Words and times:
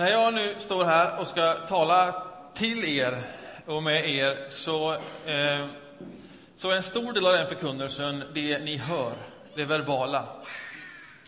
När 0.00 0.10
jag 0.10 0.34
nu 0.34 0.54
står 0.58 0.84
här 0.84 1.20
och 1.20 1.26
ska 1.26 1.54
tala 1.54 2.22
till 2.54 2.84
er 2.84 3.22
och 3.66 3.82
med 3.82 4.10
er 4.10 4.46
så, 4.50 4.92
eh, 5.26 5.66
så 6.56 6.70
är 6.70 6.76
en 6.76 6.82
stor 6.82 7.12
del 7.12 7.26
av 7.26 7.32
den 7.32 7.46
förkunnelsen 7.46 8.24
det 8.34 8.58
ni 8.58 8.76
hör, 8.76 9.12
det 9.54 9.64
verbala. 9.64 10.24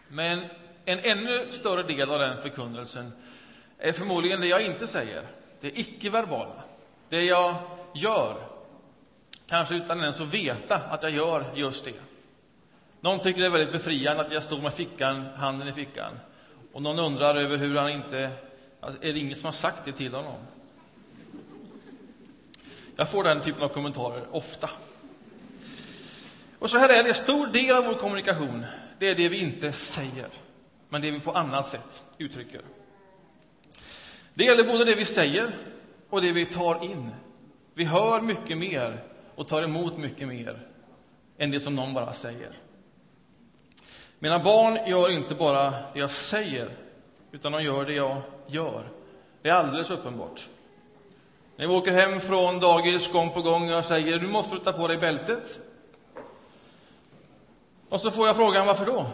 Men 0.09 0.45
en 0.85 0.99
ännu 0.99 1.47
större 1.51 1.83
del 1.83 2.11
av 2.11 2.19
den 2.19 2.43
förkunnelsen 2.43 3.13
är 3.79 3.93
förmodligen 3.93 4.41
det 4.41 4.47
jag 4.47 4.63
inte 4.63 4.87
säger, 4.87 5.23
det 5.61 5.79
icke-verbala. 5.79 6.63
Det 7.09 7.25
jag 7.25 7.55
gör, 7.95 8.37
kanske 9.49 9.75
utan 9.75 10.01
ens 10.01 10.21
att 10.21 10.35
veta 10.35 10.77
att 10.77 11.03
jag 11.03 11.13
gör 11.13 11.45
just 11.55 11.85
det. 11.85 12.01
Någon 13.01 13.19
tycker 13.19 13.41
det 13.41 13.47
är 13.47 13.51
väldigt 13.51 13.73
befriande 13.73 14.23
att 14.23 14.33
jag 14.33 14.43
står 14.43 14.59
med 14.59 14.75
fickan, 14.75 15.27
handen 15.37 15.69
i 15.69 15.73
fickan. 15.73 16.13
Och 16.73 16.83
någon 16.83 16.99
undrar 16.99 17.35
över 17.35 17.57
hur 17.57 17.77
han 17.77 17.91
inte... 17.91 18.31
Alltså, 18.85 19.03
är 19.03 19.13
det 19.13 19.19
ingen 19.19 19.35
som 19.35 19.45
har 19.45 19.53
sagt 19.53 19.85
det 19.85 19.93
till 19.93 20.15
honom? 20.15 20.39
Jag 22.97 23.11
får 23.11 23.25
den 23.25 23.41
typen 23.41 23.63
av 23.63 23.69
kommentarer 23.69 24.27
ofta. 24.31 24.71
Och 26.59 26.71
så 26.71 26.79
här 26.79 26.89
är 26.89 27.05
det, 27.05 27.15
stor 27.15 27.47
del 27.47 27.77
av 27.77 27.85
vår 27.85 27.95
kommunikation, 27.95 28.67
det 28.99 29.09
är 29.09 29.15
det 29.15 29.29
vi 29.29 29.41
inte 29.41 29.73
säger, 29.73 30.29
men 30.89 31.03
det 31.03 31.11
vi 31.11 31.21
på 31.21 31.33
annat 31.33 31.67
sätt 31.67 32.05
uttrycker. 32.19 32.61
Det 34.35 34.45
gäller 34.45 34.65
både 34.65 34.85
det 34.85 34.95
vi 34.95 35.05
säger 35.05 35.53
och 36.11 36.23
det 36.23 36.33
vi 36.33 36.47
tar 36.47 36.85
in. 36.85 37.11
Vi 37.75 37.85
hör 37.85 38.21
mycket 38.21 38.59
mer 38.59 39.05
och 39.35 39.49
tar 39.49 39.63
emot 39.63 39.97
mycket 39.97 40.29
mer 40.29 40.69
än 41.39 41.51
det 41.51 41.61
som 41.61 41.77
någon 41.77 41.95
bara 41.95 42.13
säger. 42.13 42.53
Mina 44.19 44.39
barn 44.39 44.89
gör 44.89 45.11
inte 45.11 45.35
bara 45.35 45.71
det 45.71 45.99
jag 45.99 46.11
säger, 46.11 46.82
utan 47.33 47.53
de 47.53 47.63
gör 47.63 47.85
det 47.85 47.93
jag 47.93 48.23
gör. 48.47 48.89
Det 49.43 49.49
är 49.49 49.55
alldeles 49.55 49.91
uppenbart. 49.91 50.49
När 51.57 51.67
vi 51.67 51.75
åker 51.75 51.93
hem 51.93 52.21
från 52.21 52.61
dagis 52.61 53.13
gång 53.13 53.31
på 53.31 53.43
gång 53.43 53.63
och 53.63 53.77
jag 53.77 53.85
säger 53.85 54.19
du 54.19 54.29
måste 54.29 54.57
ta 54.57 54.73
på 54.73 54.89
dig 54.89 54.97
bältet. 54.97 55.61
Och 57.89 58.01
så 58.01 58.11
får 58.11 58.27
jag 58.27 58.37
frågan 58.37 58.67
varför 58.67 58.87
då? 58.87 59.07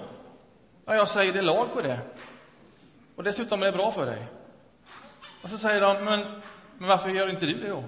Ja, 0.84 0.94
jag 0.94 1.08
säger 1.08 1.32
det 1.32 1.38
är 1.38 1.42
lag 1.42 1.72
på 1.72 1.82
det. 1.82 1.98
Och 3.16 3.24
dessutom 3.24 3.62
är 3.62 3.66
det 3.66 3.72
bra 3.72 3.92
för 3.92 4.06
dig. 4.06 4.26
Och 5.42 5.48
så 5.48 5.58
säger 5.58 5.80
de, 5.80 6.04
men, 6.04 6.20
men 6.78 6.88
varför 6.88 7.10
gör 7.10 7.30
inte 7.30 7.46
du 7.46 7.54
det 7.54 7.68
då? 7.68 7.84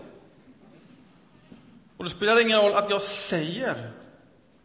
Och 1.96 2.04
då 2.04 2.10
spelar 2.10 2.34
det 2.34 2.42
ingen 2.42 2.60
roll 2.60 2.74
att 2.74 2.90
jag 2.90 3.02
säger 3.02 3.90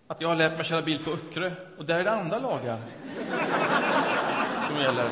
att 0.08 0.22
jag 0.22 0.28
har 0.28 0.36
lärt 0.36 0.56
mig 0.56 0.64
köra 0.64 0.82
bil 0.82 1.04
på 1.04 1.12
Öckerö, 1.12 1.52
och 1.78 1.86
där 1.86 2.00
är 2.00 2.04
det 2.04 2.12
andra 2.12 2.40
lagar 2.40 2.82
som 4.68 4.78
gäller. 4.78 5.10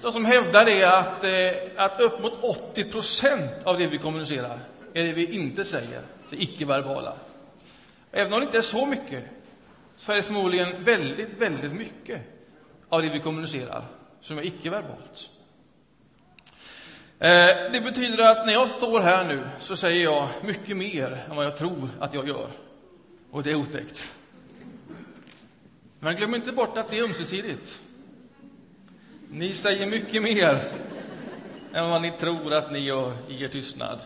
Som 0.00 0.24
hävdar 0.24 0.64
det 0.64 0.84
att, 0.84 1.24
eh, 1.24 1.84
att 1.84 2.00
upp 2.00 2.20
mot 2.20 2.44
80 2.44 2.84
procent 2.84 3.52
av 3.64 3.78
det 3.78 3.86
vi 3.86 3.98
kommunicerar 3.98 4.58
är 4.94 5.04
det 5.04 5.12
vi 5.12 5.34
inte 5.34 5.64
säger, 5.64 6.02
det 6.30 6.42
icke-verbala. 6.42 7.14
Även 8.12 8.32
om 8.32 8.40
det 8.40 8.46
inte 8.46 8.58
är 8.58 8.62
så 8.62 8.86
mycket, 8.86 9.24
så 9.96 10.12
är 10.12 10.16
det 10.16 10.22
förmodligen 10.22 10.84
väldigt, 10.84 11.38
väldigt 11.38 11.72
mycket 11.72 12.20
av 12.88 13.02
det 13.02 13.08
vi 13.08 13.20
kommunicerar 13.20 13.84
som 14.20 14.38
är 14.38 14.46
icke-verbalt. 14.46 15.30
Eh, 17.20 17.72
det 17.72 17.80
betyder 17.84 18.30
att 18.30 18.46
när 18.46 18.52
jag 18.52 18.68
står 18.68 19.00
här 19.00 19.24
nu 19.24 19.48
så 19.58 19.76
säger 19.76 20.04
jag 20.04 20.28
mycket 20.42 20.76
mer 20.76 21.24
än 21.30 21.36
vad 21.36 21.44
jag 21.44 21.56
tror 21.56 21.90
att 22.00 22.14
jag 22.14 22.28
gör. 22.28 22.50
Och 23.30 23.42
det 23.42 23.50
är 23.50 23.54
otäckt. 23.54 24.14
Men 26.00 26.16
glöm 26.16 26.34
inte 26.34 26.52
bort 26.52 26.78
att 26.78 26.90
det 26.90 26.98
är 26.98 27.02
ömsesidigt. 27.02 27.82
Ni 29.30 29.54
säger 29.54 29.86
mycket 29.86 30.22
mer 30.22 30.72
än 31.72 31.90
vad 31.90 32.02
ni 32.02 32.10
tror 32.10 32.52
att 32.52 32.72
ni 32.72 32.78
gör 32.78 33.16
i 33.28 33.44
er 33.44 33.48
tystnad. 33.48 33.98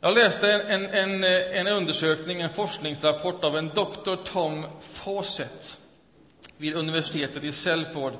Jag 0.00 0.14
läste 0.14 0.52
en, 0.52 0.86
en, 0.86 1.24
en 1.24 1.66
undersökning, 1.66 2.40
en 2.40 2.50
forskningsrapport 2.50 3.44
av 3.44 3.56
en 3.56 3.68
doktor 3.74 4.16
Tom 4.16 4.66
Fawcett 4.80 5.78
vid 6.56 6.74
universitetet 6.74 7.44
i 7.44 7.52
Selford. 7.52 8.12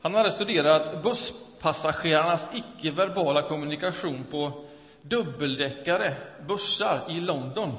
han 0.00 0.14
hade 0.14 0.30
studerat 0.30 1.02
busspassagerarnas 1.02 2.50
icke-verbala 2.54 3.42
kommunikation 3.42 4.24
på 4.30 4.64
dubbeldäckare, 5.02 6.14
bussar 6.46 7.06
i 7.10 7.20
London. 7.20 7.76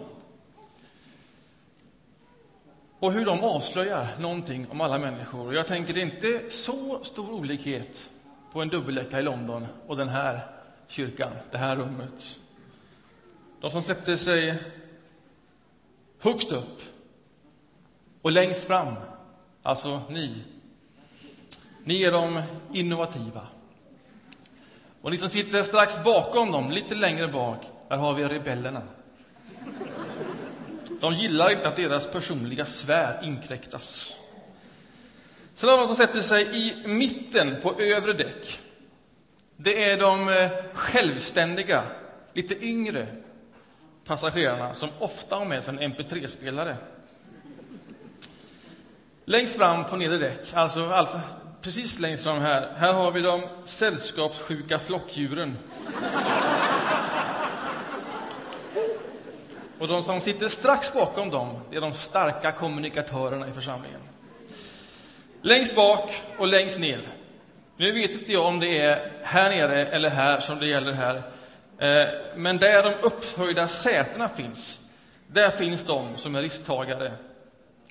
Och 3.02 3.12
hur 3.12 3.26
de 3.26 3.44
avslöjar 3.44 4.08
någonting 4.20 4.68
om 4.70 4.82
alla 4.82 4.98
människor. 4.98 5.56
Jag 5.56 5.68
tänker, 5.68 5.94
det 5.94 6.02
är 6.02 6.06
inte 6.06 6.50
så 6.50 7.04
stor 7.04 7.32
olikhet 7.32 8.10
på 8.52 8.62
en 8.62 8.68
dubbelläcka 8.68 9.20
i 9.20 9.24
London 9.24 9.68
och 9.88 9.98
den 9.98 10.10
här 10.10 10.40
kyrkan, 10.88 11.32
det 11.52 11.58
här 11.58 11.76
rummet. 11.76 12.40
De 13.62 13.72
som 13.72 13.82
sätter 13.82 14.16
sig 14.16 14.56
högst 16.20 16.52
upp 16.52 16.82
och 18.22 18.32
längst 18.32 18.64
fram, 18.64 18.96
alltså 19.64 20.02
ni, 20.10 20.44
ni 21.84 22.04
är 22.04 22.12
de 22.12 22.42
innovativa. 22.74 23.48
Och 25.02 25.12
ni 25.12 25.18
som 25.18 25.30
sitter 25.30 25.64
strax 25.64 26.04
bakom 26.04 26.52
dem, 26.52 26.72
lite 26.72 26.96
längre 26.96 27.28
bak, 27.28 27.66
där 27.90 27.98
har 27.98 28.14
vi 28.14 28.24
rebellerna. 28.24 28.82
De 31.02 31.14
gillar 31.14 31.50
inte 31.50 31.68
att 31.68 31.76
deras 31.76 32.08
personliga 32.08 32.66
sfär 32.66 33.20
inkräktas. 33.24 34.14
Sen 35.54 35.70
har 35.70 35.78
de 35.78 35.88
som 35.88 35.96
sätter 35.96 36.22
sig 36.22 36.68
i 36.68 36.88
mitten 36.88 37.56
på 37.62 37.82
övre 37.82 38.14
däck. 38.14 38.60
Det 39.56 39.90
är 39.90 40.00
de 40.00 40.30
eh, 40.30 40.52
självständiga, 40.74 41.84
lite 42.34 42.66
yngre 42.66 43.08
passagerarna 44.06 44.74
som 44.74 44.90
ofta 45.00 45.36
har 45.36 45.46
med 45.46 45.64
sig 45.64 45.74
en 45.74 45.94
mp3-spelare. 45.94 46.78
Längst 49.26 49.56
fram 49.56 49.86
på 49.86 49.96
nedre 49.96 50.18
däck, 50.18 50.54
alltså, 50.54 50.90
alltså 50.90 51.20
precis 51.62 52.00
längst 52.00 52.24
fram 52.24 52.40
här, 52.40 52.74
här 52.78 52.94
har 52.94 53.12
vi 53.12 53.22
de 53.22 53.42
sällskapssjuka 53.66 54.80
flockdjuren. 54.80 55.58
Och 59.82 59.88
de 59.88 60.04
som 60.04 60.22
sitter 60.22 60.50
strax 60.50 60.94
bakom 60.94 61.30
dem, 61.30 61.60
det 61.70 61.78
är 61.78 61.82
de 61.82 61.94
starka 61.94 62.52
kommunikatörerna 62.52 63.48
i 63.48 63.52
församlingen. 63.52 64.00
Längst 65.42 65.76
bak 65.76 66.22
och 66.38 66.48
längst 66.48 66.80
ner. 66.80 67.02
Nu 67.78 67.92
vet 67.92 68.12
inte 68.12 68.32
jag 68.32 68.46
om 68.46 68.60
det 68.60 68.80
är 68.80 69.12
här 69.24 69.50
nere 69.50 69.86
eller 69.86 70.10
här 70.10 70.40
som 70.40 70.60
det 70.60 70.68
gäller 70.68 70.94
här. 70.94 71.16
Eh, 71.78 72.10
men 72.36 72.58
där 72.58 72.84
de 72.84 72.94
upphöjda 73.02 73.68
sätena 73.68 74.30
finns, 74.30 74.82
där 75.28 75.50
finns 75.50 75.84
de 75.84 76.18
som 76.18 76.36
är 76.36 76.42
risktagare. 76.42 77.12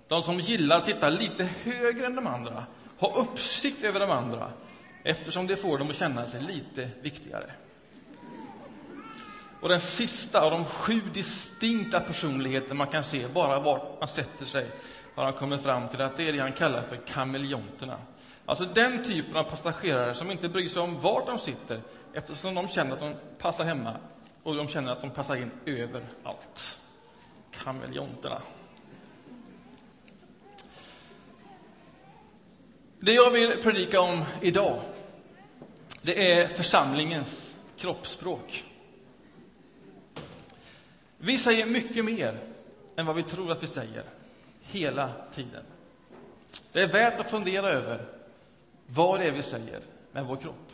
De 0.09 0.23
som 0.23 0.41
gillar 0.41 0.77
att 0.77 0.85
sitta 0.85 1.09
lite 1.09 1.49
högre 1.65 2.07
än 2.07 2.15
de 2.15 2.27
andra 2.27 2.65
ha 2.99 3.15
uppsikt 3.15 3.85
över 3.85 4.01
de 4.01 4.11
andra 4.11 4.51
eftersom 5.05 5.47
det 5.47 5.57
får 5.57 5.79
dem 5.79 5.91
att 5.91 5.97
känna 5.97 6.27
sig 6.27 6.43
lite 6.43 6.89
viktigare. 7.03 7.51
Och 9.61 9.69
den 9.69 9.81
sista 9.81 10.41
av 10.41 10.51
de 10.51 10.65
sju 10.65 11.01
distinkta 11.15 12.01
personligheter 12.01 12.75
man 12.75 12.87
kan 12.87 13.05
se 13.05 13.29
bara 13.29 13.61
var 13.61 13.97
man 13.99 14.09
sätter 14.09 14.45
sig 14.45 14.71
har 15.15 15.25
han 15.25 15.33
kommit 15.33 15.63
fram 15.63 15.89
till 15.89 16.01
att 16.01 16.17
det 16.17 16.29
är 16.29 16.33
det 16.33 16.39
han 16.39 16.53
kallar 16.53 16.83
för 16.83 16.97
kameleonterna. 16.97 17.99
Alltså 18.47 18.65
den 18.65 19.05
typen 19.05 19.37
av 19.37 19.45
passagerare 19.45 20.15
som 20.15 20.31
inte 20.31 20.49
bryr 20.49 20.69
sig 20.69 20.83
om 20.83 21.01
var 21.01 21.27
de 21.27 21.39
sitter 21.39 21.81
eftersom 22.13 22.55
de 22.55 22.69
känner 22.69 22.93
att 22.93 22.99
de 22.99 23.15
passar 23.39 23.65
hemma 23.65 23.97
och 24.43 24.57
de 24.57 24.69
känner 24.69 24.93
att 24.93 25.01
de 25.01 25.11
passar 25.11 25.37
in 25.37 25.51
överallt. 25.67 26.79
Kameleonterna. 27.51 28.43
Det 33.01 33.13
jag 33.13 33.31
vill 33.31 33.63
predika 33.63 34.01
om 34.01 34.25
idag, 34.41 34.81
det 36.03 36.33
är 36.33 36.49
församlingens 36.49 37.57
kroppsspråk. 37.77 38.65
Vi 41.21 41.39
säger 41.39 41.67
mycket 41.67 42.05
mer 42.05 42.39
än 42.97 43.07
vad 43.07 43.17
vi 43.17 43.23
tror 43.23 43.53
att 43.53 43.63
vi 43.63 43.67
säger, 43.67 44.05
hela 44.63 45.11
tiden. 45.33 45.65
Det 46.73 46.83
är 46.83 46.89
värt 46.89 47.21
att 47.21 47.31
fundera 47.31 47.71
över 47.71 48.05
vad 48.87 49.21
det 49.21 49.27
är 49.27 49.33
vi 49.33 49.43
säger 49.43 49.81
med 50.13 50.27
vår 50.27 50.37
kropp. 50.37 50.73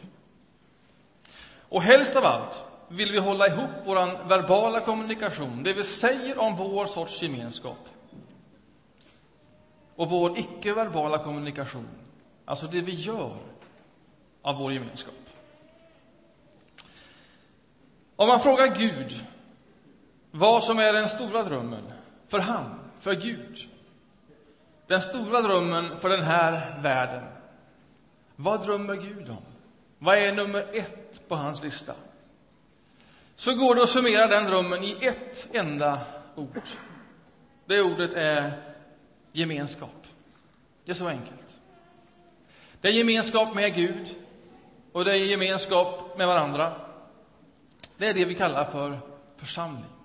Och 1.69 1.83
helst 1.83 2.17
av 2.17 2.25
allt 2.25 2.65
vill 2.89 3.13
vi 3.13 3.19
hålla 3.19 3.47
ihop 3.47 3.71
vår 3.85 4.29
verbala 4.29 4.81
kommunikation, 4.81 5.63
det 5.63 5.73
vi 5.73 5.85
säger 5.85 6.39
om 6.39 6.57
vår 6.57 6.87
sorts 6.87 7.23
gemenskap 7.23 7.89
och 9.97 10.11
vår 10.11 10.39
icke-verbala 10.39 11.19
kommunikation 11.19 11.89
Alltså 12.47 12.67
det 12.67 12.81
vi 12.81 12.93
gör 12.93 13.37
av 14.43 14.57
vår 14.57 14.73
gemenskap. 14.73 15.15
Om 18.17 18.29
man 18.29 18.41
frågar 18.41 18.77
Gud 18.77 19.27
vad 20.37 20.65
som 20.65 20.79
är 20.79 20.93
den 20.93 21.09
stora 21.09 21.43
drömmen 21.43 21.93
för 22.29 22.39
han, 22.39 22.81
för 23.01 23.15
Gud, 23.15 23.69
Den 24.87 25.03
stora 25.03 25.43
drömmen 25.43 25.97
för 25.97 26.09
den 26.09 26.23
här 26.23 26.81
världen. 26.83 27.25
Vad 28.37 28.63
drömmer 28.63 28.97
Gud 28.97 29.29
om? 29.29 29.45
Vad 29.99 30.19
är 30.19 30.33
nummer 30.33 30.67
ett 30.73 31.29
på 31.29 31.37
hans 31.37 31.63
lista? 31.63 31.95
Så 33.37 33.55
går 33.55 33.75
det 33.75 33.83
att 33.83 33.91
summera 33.91 34.27
den 34.27 34.45
drömmen 34.45 34.85
i 34.85 34.97
ett 35.01 35.49
enda 35.53 36.01
ord. 36.35 36.63
Det 37.67 37.83
ordet 37.83 38.15
är 38.15 38.53
gemenskap. 39.33 40.07
Det 40.85 40.93
är 40.93 40.95
så 40.95 41.09
enkelt. 41.09 41.57
Det 42.81 42.89
är 42.89 42.93
gemenskap 42.93 43.55
med 43.55 43.75
Gud 43.75 44.17
och 44.93 45.05
det 45.05 45.11
är 45.11 45.25
gemenskap 45.25 46.19
med 46.19 46.27
varandra. 46.27 46.73
Det 47.97 48.09
är 48.09 48.15
det 48.15 48.25
vi 48.25 48.35
kallar 48.35 48.65
för 48.65 48.99
församling 49.37 49.96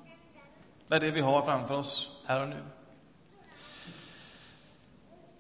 med 0.92 1.02
det 1.02 1.12
vi 1.12 1.22
har 1.22 1.46
framför 1.46 1.74
oss 1.74 2.10
här 2.26 2.42
och 2.42 2.50
nu. 2.50 2.64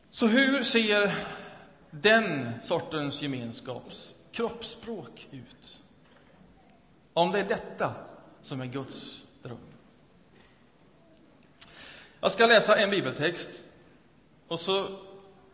Så 0.10 0.28
hur 0.28 0.64
ser 0.64 1.16
den 1.90 2.54
sortens 2.64 3.22
gemenskaps 3.22 4.16
kroppsspråk 4.32 5.28
ut? 5.32 5.82
Om 7.14 7.32
det 7.32 7.40
är 7.40 7.44
detta 7.44 7.94
som 8.42 8.62
är 8.62 8.66
Guds 8.66 9.24
dröm. 9.44 9.58
Jag 12.20 12.32
ska 12.32 12.48
läsa 12.48 12.78
en 12.78 12.90
bibeltext 12.90 13.64
och 14.48 14.60
så 14.60 14.98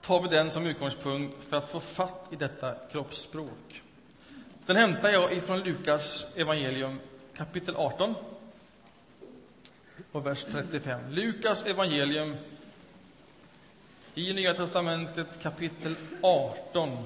tar 0.02 0.22
vi 0.22 0.28
den 0.28 0.52
som 0.52 0.68
utgångspunkt 0.68 1.44
för 1.44 1.58
att 1.58 1.72
få 1.72 1.80
fatt 1.80 2.28
i 2.32 2.36
detta 2.36 2.76
kroppsspråk. 2.92 3.84
Den 4.66 4.76
hämtar 4.76 5.10
jag 5.10 5.34
ifrån 5.34 5.60
Lukas 5.60 6.26
evangelium 6.36 7.00
kapitel 7.36 7.76
18 7.76 8.16
och 10.18 10.26
vers 10.26 10.46
35. 10.52 11.00
Lukas 11.10 11.66
evangelium 11.66 12.36
i 14.16 14.34
Nya 14.34 14.54
testamentet 14.54 15.28
kapitel 15.42 15.96
18 16.22 16.98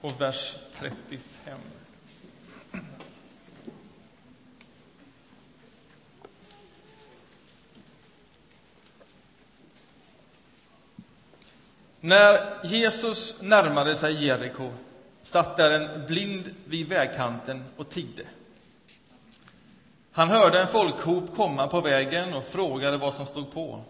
och 0.00 0.20
vers 0.20 0.56
35. 0.74 1.58
När 12.00 12.60
Jesus 12.64 13.42
närmade 13.42 13.96
sig 13.96 14.24
Jeriko 14.26 14.72
satt 15.22 15.56
där 15.56 15.70
en 15.70 16.06
blind 16.06 16.54
vid 16.64 16.88
vägkanten 16.88 17.64
och 17.76 17.88
tiggde. 17.88 18.24
Han 20.12 20.28
hörde 20.28 20.60
en 20.60 20.68
folkhop 20.68 21.36
komma 21.36 21.66
på 21.66 21.80
vägen 21.80 22.34
och 22.34 22.44
frågade 22.44 22.96
vad 22.96 23.14
som 23.14 23.26
stod 23.26 23.52
på. 23.52 23.80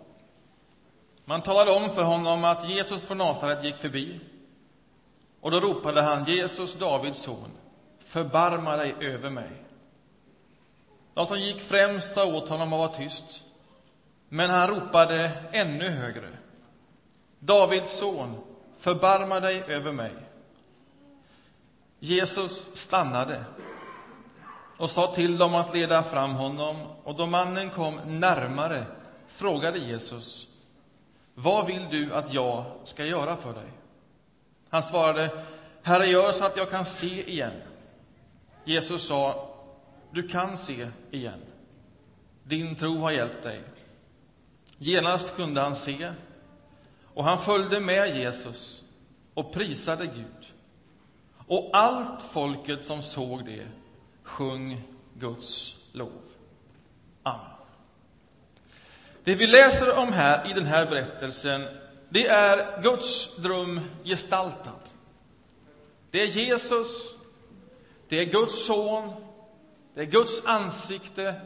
Man 1.25 1.43
talade 1.43 1.71
om 1.71 1.91
för 1.91 2.03
honom 2.03 2.45
att 2.45 2.69
Jesus 2.69 3.07
från 3.07 3.19
Nasaret 3.19 3.65
gick 3.65 3.79
förbi. 3.79 4.21
Och 5.41 5.51
då 5.51 5.61
ropade 5.61 6.03
han, 6.03 6.25
Jesus, 6.25 6.75
Davids 6.75 7.23
son, 7.23 7.51
förbarma 7.99 8.77
dig 8.77 8.95
över 9.01 9.31
mig. 9.31 9.51
De 11.15 11.27
som 11.27 11.41
gick 11.41 11.61
främst 11.61 12.15
sa 12.15 12.25
åt 12.25 12.49
honom 12.49 12.73
att 12.73 12.79
vara 12.79 12.89
tyst, 12.89 13.45
men 14.29 14.51
han 14.51 14.69
ropade 14.69 15.31
ännu 15.53 15.89
högre. 15.89 16.29
Davids 17.39 17.99
son, 17.99 18.37
förbarma 18.79 19.41
dig 19.41 19.63
över 19.69 19.93
mig. 19.93 20.13
Jesus 21.99 22.77
stannade 22.77 23.45
och 24.81 24.91
sa 24.91 25.15
till 25.15 25.39
dem 25.39 25.55
att 25.55 25.75
leda 25.75 26.03
fram 26.03 26.35
honom, 26.35 26.77
och 27.05 27.15
då 27.15 27.27
mannen 27.27 27.71
kom 27.71 28.01
närmare 28.07 28.87
frågade 29.27 29.79
Jesus, 29.79 30.47
vad 31.35 31.67
vill 31.67 31.87
du 31.91 32.15
att 32.15 32.35
jag 32.35 32.65
ska 32.85 33.05
göra 33.05 33.37
för 33.37 33.53
dig? 33.53 33.69
Han 34.71 34.83
svarade, 34.83 35.31
Herre, 35.83 36.07
gör 36.07 36.33
så 36.33 36.45
att 36.45 36.57
jag 36.57 36.71
kan 36.71 36.85
se 36.85 37.31
igen. 37.31 37.53
Jesus 38.65 39.07
sa, 39.07 39.49
du 40.11 40.29
kan 40.29 40.59
se 40.59 40.89
igen. 41.11 41.41
Din 42.43 42.77
tro 42.77 42.99
har 42.99 43.11
hjälpt 43.11 43.43
dig. 43.43 43.63
Genast 44.79 45.37
kunde 45.37 45.61
han 45.61 45.77
se 45.77 46.13
och 47.15 47.25
han 47.25 47.39
följde 47.39 47.81
med 47.81 48.17
Jesus 48.17 48.85
och 49.35 49.53
prisade 49.53 50.07
Gud. 50.07 50.55
Och 51.47 51.71
allt 51.73 52.23
folket 52.23 52.85
som 52.85 53.03
såg 53.03 53.45
det 53.45 53.67
Sjung 54.31 54.81
Guds 55.15 55.77
lov. 55.93 56.23
Amen. 57.23 57.47
Det 59.25 59.35
vi 59.35 59.47
läser 59.47 59.99
om 59.99 60.13
här 60.13 60.51
i 60.51 60.53
den 60.53 60.67
här 60.67 60.87
berättelsen, 60.87 61.65
det 62.09 62.27
är 62.27 62.83
Guds 62.83 63.37
dröm 63.37 63.81
gestaltad. 64.05 64.81
Det 66.11 66.23
är 66.23 66.27
Jesus, 66.27 67.15
det 68.09 68.19
är 68.19 68.25
Guds 68.25 68.67
son, 68.67 69.13
det 69.95 70.01
är 70.01 70.07
Guds 70.07 70.45
ansikte 70.45 71.41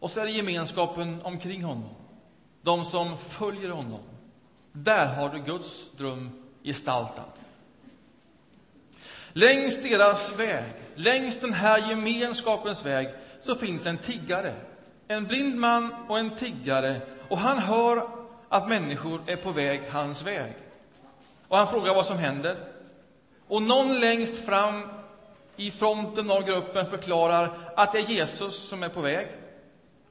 och 0.00 0.10
så 0.10 0.20
är 0.20 0.24
det 0.24 0.30
gemenskapen 0.30 1.22
omkring 1.22 1.64
honom, 1.64 1.94
de 2.62 2.84
som 2.84 3.18
följer 3.18 3.70
honom. 3.70 4.02
Där 4.72 5.06
har 5.06 5.28
du 5.28 5.38
Guds 5.38 5.90
dröm 5.96 6.30
gestaltad. 6.62 7.32
Längs 9.32 9.82
deras 9.82 10.38
väg, 10.38 10.72
längs 11.00 11.36
den 11.36 11.52
här 11.52 11.88
gemenskapens 11.88 12.84
väg, 12.84 13.08
så 13.42 13.54
finns 13.54 13.86
en 13.86 13.98
tiggare. 13.98 14.54
En 15.08 15.24
blind 15.24 15.56
man 15.56 15.94
och 16.08 16.18
en 16.18 16.36
tiggare. 16.36 17.00
Och 17.28 17.38
han 17.38 17.58
hör 17.58 18.08
att 18.48 18.68
människor 18.68 19.20
är 19.26 19.36
på 19.36 19.50
väg 19.50 19.82
hans 19.90 20.22
väg. 20.22 20.52
Och 21.48 21.56
han 21.56 21.66
frågar 21.66 21.94
vad 21.94 22.06
som 22.06 22.18
händer. 22.18 22.56
Och 23.48 23.62
någon 23.62 24.00
längst 24.00 24.44
fram 24.46 24.82
i 25.56 25.70
fronten 25.70 26.30
av 26.30 26.42
gruppen 26.42 26.86
förklarar 26.86 27.50
att 27.76 27.92
det 27.92 27.98
är 27.98 28.10
Jesus 28.10 28.68
som 28.68 28.82
är 28.82 28.88
på 28.88 29.00
väg. 29.00 29.26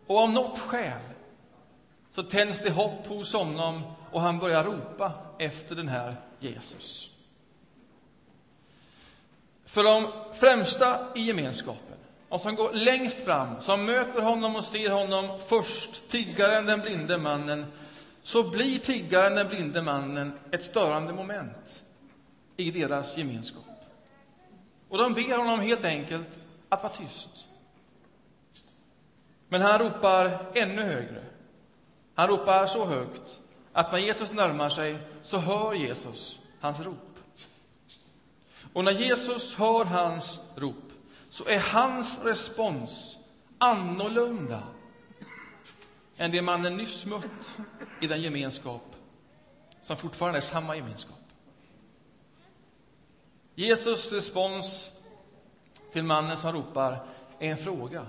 Och 0.08 0.18
av 0.18 0.30
något 0.30 0.58
skäl 0.58 1.02
så 2.12 2.24
tänds 2.24 2.60
det 2.60 2.72
hopp 2.72 3.08
hos 3.08 3.34
honom 3.34 3.82
och 4.12 4.22
han 4.22 4.40
börjar 4.40 4.64
ropa 4.64 5.12
efter 5.40 5.76
den 5.76 5.88
här 5.88 6.16
Jesus. 6.40 7.09
För 9.70 9.84
de 9.84 10.08
främsta 10.34 11.00
i 11.16 11.22
gemenskapen, 11.22 11.98
de 12.30 12.40
som 12.40 12.56
går 12.56 12.74
längst 12.74 13.26
fram, 13.26 13.62
som 13.62 13.86
möter 13.86 14.22
honom 14.22 14.56
och 14.56 14.66
ser 14.66 14.90
honom 14.90 15.40
först, 15.48 16.10
tiggaren, 16.10 16.66
den 16.66 16.80
blinde 16.80 17.18
mannen, 17.18 17.66
så 18.24 18.50
blir 18.50 18.80
tiggaren, 18.80 19.36
den 19.36 19.48
blinde 19.48 19.82
mannen, 19.82 20.40
ett 20.52 20.64
störande 20.64 21.14
moment 21.14 21.84
i 22.58 22.72
deras 22.72 23.18
gemenskap. 23.18 23.64
Och 24.90 24.98
de 24.98 25.14
ber 25.14 25.38
honom 25.38 25.60
helt 25.60 25.86
enkelt 25.86 26.28
att 26.70 26.84
vara 26.84 26.94
tyst. 26.94 27.48
Men 29.50 29.62
han 29.62 29.80
ropar 29.80 30.46
ännu 30.54 30.82
högre. 30.82 31.24
Han 32.16 32.28
ropar 32.28 32.66
så 32.66 32.86
högt 32.86 33.40
att 33.74 33.92
när 33.92 34.00
Jesus 34.00 34.32
närmar 34.32 34.70
sig 34.70 34.98
så 35.24 35.38
hör 35.38 35.74
Jesus 35.74 36.40
hans 36.60 36.80
rop. 36.80 37.09
Och 38.74 38.84
när 38.84 38.92
Jesus 38.92 39.56
hör 39.56 39.86
hans 39.86 40.40
rop 40.56 40.92
så 41.30 41.46
är 41.46 41.60
hans 41.60 42.20
respons 42.24 43.18
annorlunda 43.58 44.64
än 46.18 46.32
det 46.32 46.42
mannen 46.42 46.78
nyss 46.78 47.06
mött 47.06 47.58
i 48.02 48.08
den 48.08 48.22
gemenskap 48.22 48.96
som 49.84 49.98
fortfarande 49.98 50.40
är 50.40 50.42
samma 50.42 50.76
gemenskap. 50.76 51.18
Jesus 53.56 54.12
respons 54.12 54.92
till 55.92 56.04
mannen 56.04 56.38
som 56.38 56.52
ropar 56.52 57.06
är 57.40 57.52
en 57.52 57.58
fråga. 57.58 58.06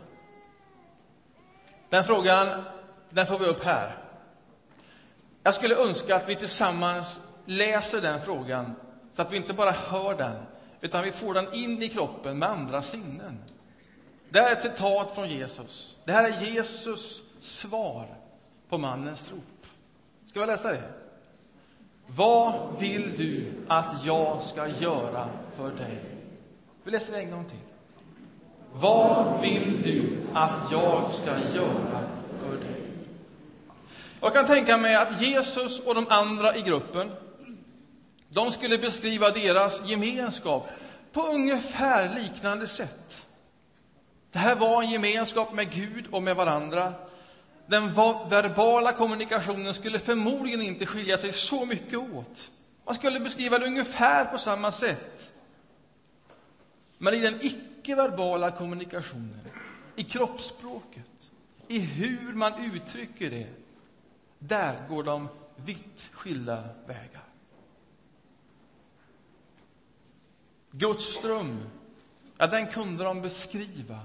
Den 1.89 2.05
frågan 2.05 2.65
den 3.11 3.27
får 3.27 3.39
vi 3.39 3.45
upp 3.45 3.65
här. 3.65 3.97
Jag 5.43 5.55
skulle 5.55 5.77
önska 5.77 6.17
att 6.17 6.29
vi 6.29 6.37
tillsammans 6.37 7.21
läser 7.45 8.01
den 8.01 8.21
frågan 8.21 8.75
så 9.21 9.27
att 9.27 9.33
vi 9.33 9.37
inte 9.37 9.53
bara 9.53 9.71
hör 9.71 10.15
den, 10.15 10.37
utan 10.81 11.05
vi 11.05 11.13
får 11.13 11.35
den 11.35 11.55
in 11.55 11.83
i 11.83 11.89
kroppen 11.89 12.39
med 12.39 12.49
andra 12.49 12.83
sinnen. 12.83 13.39
Det 14.29 14.41
här 14.41 14.51
är 14.51 14.53
ett 14.53 14.63
citat 14.63 15.15
från 15.15 15.29
Jesus. 15.29 15.97
Det 16.05 16.13
här 16.13 16.25
är 16.25 16.53
Jesus 16.53 17.23
svar 17.41 18.07
på 18.69 18.79
mannens 18.79 19.31
rop. 19.31 19.67
Ska 20.27 20.41
vi 20.41 20.47
läsa 20.47 20.73
det? 20.73 20.83
Vad 22.07 22.79
vill 22.79 23.17
du 23.17 23.53
att 23.69 24.05
jag 24.05 24.41
ska 24.41 24.69
göra 24.69 25.29
för 25.57 25.71
dig? 25.71 25.99
Vi 26.85 26.91
läser 26.91 27.13
det 27.13 27.19
en 27.19 27.31
gång 27.31 27.45
till. 27.45 27.59
Vad 28.73 29.41
vill 29.43 29.83
du 29.83 30.17
att 30.35 30.73
jag 30.73 31.11
ska 31.11 31.31
göra 31.31 32.01
för 32.39 32.57
dig? 32.57 32.83
Jag 34.21 34.33
kan 34.33 34.47
tänka 34.47 34.77
mig 34.77 34.95
att 34.95 35.23
Jesus 35.23 35.81
och 35.81 35.95
de 35.95 36.07
andra 36.09 36.57
i 36.57 36.63
gruppen 36.63 37.11
de 38.31 38.51
skulle 38.51 38.79
beskriva 38.79 39.31
deras 39.31 39.81
gemenskap 39.89 40.69
på 41.13 41.21
ungefär 41.21 42.15
liknande 42.15 42.69
sätt. 42.69 43.27
Det 44.33 44.39
här 44.39 44.55
var 44.55 44.83
en 44.83 44.91
gemenskap 44.91 45.53
med 45.53 45.71
Gud 45.71 46.07
och 46.11 46.23
med 46.23 46.37
varandra 46.37 46.95
den 47.71 47.95
verbala 48.29 48.93
kommunikationen 48.93 49.75
skulle 49.75 49.99
förmodligen 49.99 50.63
inte 50.63 50.87
skilja 50.87 51.19
sig 51.19 51.33
så 51.33 51.67
mycket 51.67 51.99
åt. 51.99 52.51
Man 52.85 52.95
skulle 52.95 53.21
beskriva 53.21 53.59
det 53.59 53.67
ungefär 53.67 54.25
på 54.25 54.39
samma 54.39 54.73
sätt. 54.73 55.33
Men 56.99 57.15
i 57.15 57.21
den 57.21 57.39
icke-verbala 57.41 58.51
kommunikationen, 58.51 59.49
i 59.97 60.05
kroppsspråket, 60.05 61.31
i 61.69 61.79
hur 61.79 62.33
man 62.33 62.75
uttrycker 62.75 63.31
det, 63.31 63.49
där 64.39 64.89
går 64.89 65.03
de 65.03 65.29
vitt 65.57 66.11
skilda 66.13 66.65
vägar. 66.87 67.30
Guds 70.71 71.05
ström, 71.05 71.59
ja, 72.37 72.47
den 72.47 72.67
kunde 72.67 73.05
de 73.05 73.23
beskriva 73.23 74.01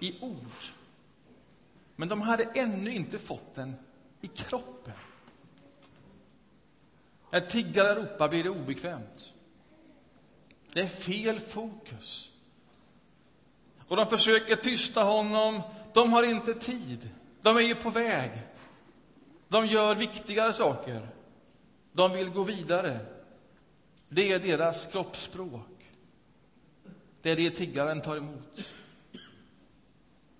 i 0.00 0.20
ord. 0.20 0.64
Men 1.96 2.08
de 2.08 2.20
hade 2.20 2.44
ännu 2.44 2.94
inte 2.94 3.18
fått 3.18 3.54
den 3.54 3.74
i 4.20 4.26
kroppen. 4.26 4.94
När 7.30 7.40
tiggare 7.40 7.94
ropar 7.94 8.28
blir 8.28 8.44
det 8.44 8.50
obekvämt. 8.50 9.34
Det 10.72 10.80
är 10.80 10.86
fel 10.86 11.40
fokus. 11.40 12.32
Och 13.88 13.96
de 13.96 14.06
försöker 14.06 14.56
tysta 14.56 15.02
honom. 15.02 15.60
De 15.94 16.12
har 16.12 16.22
inte 16.22 16.54
tid. 16.54 17.10
De 17.42 17.56
är 17.56 17.60
ju 17.60 17.74
på 17.74 17.90
väg. 17.90 18.30
De 19.48 19.66
gör 19.66 19.94
viktigare 19.94 20.52
saker. 20.52 21.08
De 21.92 22.12
vill 22.12 22.30
gå 22.30 22.42
vidare. 22.42 22.98
Det 24.08 24.32
är 24.32 24.38
deras 24.38 24.86
kroppsspråk. 24.86 25.75
Det 27.26 27.32
är 27.32 27.36
det 27.36 27.50
tiggaren 27.50 28.00
tar 28.00 28.16
emot. 28.16 28.74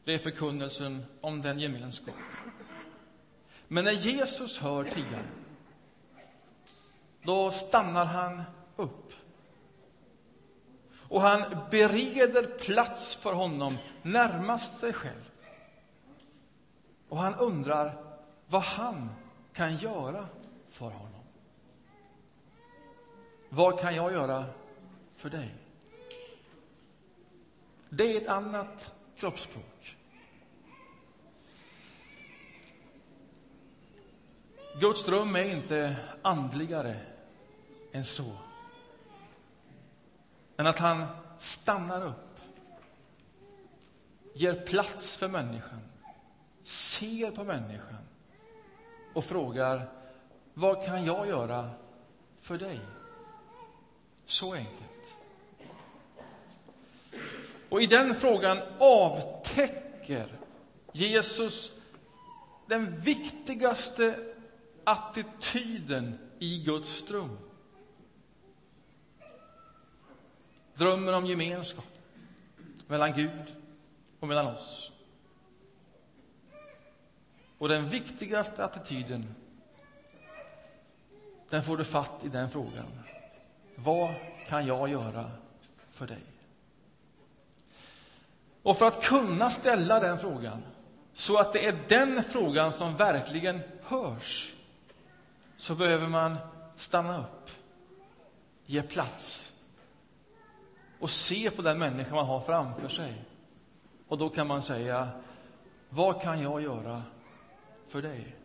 Det 0.05 0.15
är 0.15 0.19
förkunnelsen 0.19 1.05
om 1.21 1.43
den 1.43 1.59
gemenskapen. 1.59 2.23
Men 3.69 3.85
när 3.85 3.93
Jesus 3.93 4.59
hör 4.59 4.85
tiggaren, 4.85 5.27
då 7.23 7.51
stannar 7.51 8.05
han 8.05 8.43
upp. 8.77 9.13
Och 10.95 11.21
han 11.21 11.57
bereder 11.71 12.59
plats 12.59 13.15
för 13.15 13.33
honom 13.33 13.77
närmast 14.03 14.81
sig 14.81 14.93
själv. 14.93 15.31
Och 17.09 17.19
han 17.19 17.35
undrar 17.35 18.05
vad 18.47 18.63
han 18.63 19.11
kan 19.53 19.77
göra 19.77 20.29
för 20.71 20.91
honom. 20.91 21.25
Vad 23.49 23.81
kan 23.81 23.95
jag 23.95 24.13
göra 24.13 24.45
för 25.17 25.31
dig? 25.31 25.66
Det 27.89 28.17
är 28.17 28.21
ett 28.23 28.29
annat 28.29 28.95
kroppsspråk. 29.17 29.97
Guds 34.81 35.05
dröm 35.05 35.37
är 35.37 35.45
inte 35.45 35.97
andligare 36.23 37.01
än 37.93 38.05
så. 38.05 38.37
Än 40.57 40.67
att 40.67 40.79
han 40.79 41.07
stannar 41.39 42.07
upp, 42.07 42.41
ger 44.35 44.67
plats 44.67 45.17
för 45.17 45.29
människan, 45.29 45.81
ser 46.63 47.31
på 47.31 47.45
människan 47.45 48.07
och 49.15 49.25
frågar 49.25 49.89
vad 50.55 50.85
kan 50.85 51.05
jag 51.05 51.29
göra 51.29 51.71
för 52.41 52.59
dig? 52.59 52.81
Så 54.25 54.55
enkelt. 54.55 54.86
Och 57.69 57.83
i 57.83 57.87
den 57.87 58.15
frågan 58.15 58.59
avtäcker 58.79 60.39
Jesus 60.93 61.73
den 62.67 63.01
viktigaste 63.01 64.19
attityden 64.85 66.19
i 66.39 66.63
Guds 66.65 67.05
dröm. 67.05 67.39
Drömmen 70.75 71.15
om 71.15 71.27
gemenskap 71.27 71.85
mellan 72.87 73.13
Gud 73.13 73.57
och 74.21 74.29
mellan 74.29 74.47
oss. 74.47 74.93
Och 77.59 77.69
den 77.69 77.89
viktigaste 77.89 78.65
attityden, 78.65 79.35
den 81.51 81.63
får 81.63 81.77
du 81.77 81.85
fatt 81.85 82.25
i 82.25 82.29
den 82.29 82.51
frågan. 82.51 83.01
Vad 83.75 84.15
kan 84.47 84.67
jag 84.67 84.89
göra 84.89 85.31
för 85.91 86.07
dig? 86.07 86.36
Och 88.67 88.77
för 88.77 88.87
att 88.87 89.05
kunna 89.05 89.51
ställa 89.51 90.01
den 90.01 90.19
frågan, 90.19 90.63
så 91.13 91.39
att 91.39 91.53
det 91.53 91.67
är 91.67 91.79
den 91.89 92.23
frågan 92.23 92.73
som 92.73 92.97
verkligen 92.97 93.61
hörs, 93.83 94.55
så 95.57 95.75
behöver 95.75 96.09
man 96.09 96.37
stanna 96.77 97.19
upp, 97.19 97.51
ge 98.65 98.83
plats 98.83 99.53
och 101.01 101.11
se 101.11 101.51
på 101.51 101.63
den 101.63 101.79
människa 101.79 102.15
man 102.15 102.27
har 102.27 102.41
framför 102.41 102.89
sig. 102.89 103.25
Och 104.09 104.19
då 104.19 104.29
kan 104.29 104.47
man 104.47 104.63
säga, 104.63 105.09
vad 105.89 106.23
kan 106.23 106.43
jag 106.43 106.63
göra 106.63 107.03
för 107.89 108.03
dig? 108.03 108.37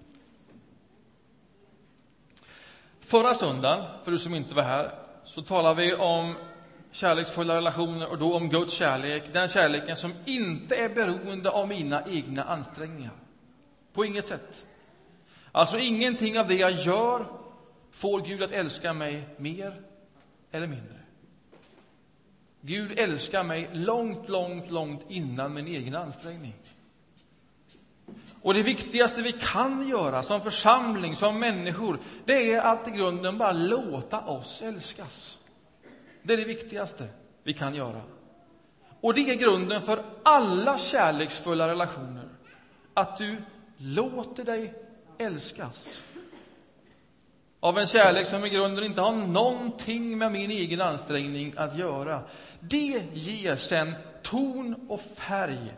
Förra 2.99 3.33
söndagen, 3.33 3.85
för 4.03 4.11
du 4.11 4.19
som 4.19 4.35
inte 4.35 4.55
var 4.55 4.63
här, 4.63 4.91
så 5.23 5.41
talade 5.41 5.81
vi 5.81 5.93
om 5.95 6.35
kärleksfulla 6.91 7.55
relationer 7.55 8.07
och 8.07 8.17
då 8.17 8.35
om 8.35 8.49
Guds 8.49 8.73
kärlek. 8.73 9.23
Den 9.33 9.47
kärleken 9.47 9.95
som 9.95 10.13
inte 10.25 10.75
är 10.75 10.89
beroende 10.89 11.49
av 11.49 11.67
mina 11.67 12.03
egna 12.07 12.43
ansträngningar. 12.43 13.13
På 13.93 14.05
inget 14.05 14.27
sätt. 14.27 14.65
Alltså 15.51 15.77
ingenting 15.77 16.39
av 16.39 16.47
det 16.47 16.55
jag 16.55 16.71
gör 16.71 17.25
får 17.91 18.21
Gud 18.21 18.43
att 18.43 18.51
älska 18.51 18.93
mig 18.93 19.23
mer 19.37 19.81
eller 20.51 20.67
mindre. 20.67 20.95
Gud 22.61 22.99
älskar 22.99 23.43
mig 23.43 23.69
långt, 23.73 24.29
långt, 24.29 24.71
långt 24.71 25.05
innan 25.09 25.53
min 25.53 25.67
egen 25.67 25.95
ansträngning. 25.95 26.55
Och 28.41 28.53
det 28.53 28.61
viktigaste 28.61 29.21
vi 29.21 29.31
kan 29.31 29.89
göra 29.89 30.23
som 30.23 30.41
församling, 30.41 31.15
som 31.15 31.39
människor, 31.39 31.99
det 32.25 32.53
är 32.53 32.61
att 32.61 32.87
i 32.87 32.91
grunden 32.91 33.37
bara 33.37 33.51
låta 33.51 34.19
oss 34.19 34.61
älskas. 34.61 35.37
Det 36.23 36.33
är 36.33 36.37
det 36.37 36.45
viktigaste 36.45 37.07
vi 37.43 37.53
kan 37.53 37.75
göra. 37.75 38.01
Och 39.01 39.13
det 39.13 39.31
är 39.31 39.35
grunden 39.35 39.81
för 39.81 40.03
alla 40.23 40.77
kärleksfulla 40.77 41.67
relationer. 41.67 42.29
Att 42.93 43.17
du 43.17 43.37
låter 43.77 44.43
dig 44.43 44.73
älskas. 45.17 46.01
Av 47.59 47.77
en 47.77 47.87
kärlek 47.87 48.27
som 48.27 48.45
i 48.45 48.49
grunden 48.49 48.83
inte 48.83 49.01
har 49.01 49.15
någonting 49.15 50.17
med 50.17 50.31
min 50.31 50.51
egen 50.51 50.81
ansträngning 50.81 51.53
att 51.57 51.77
göra. 51.77 52.21
Det 52.59 53.03
ger 53.13 53.55
sen 53.55 53.93
ton 54.23 54.87
och 54.89 55.01
färg 55.01 55.77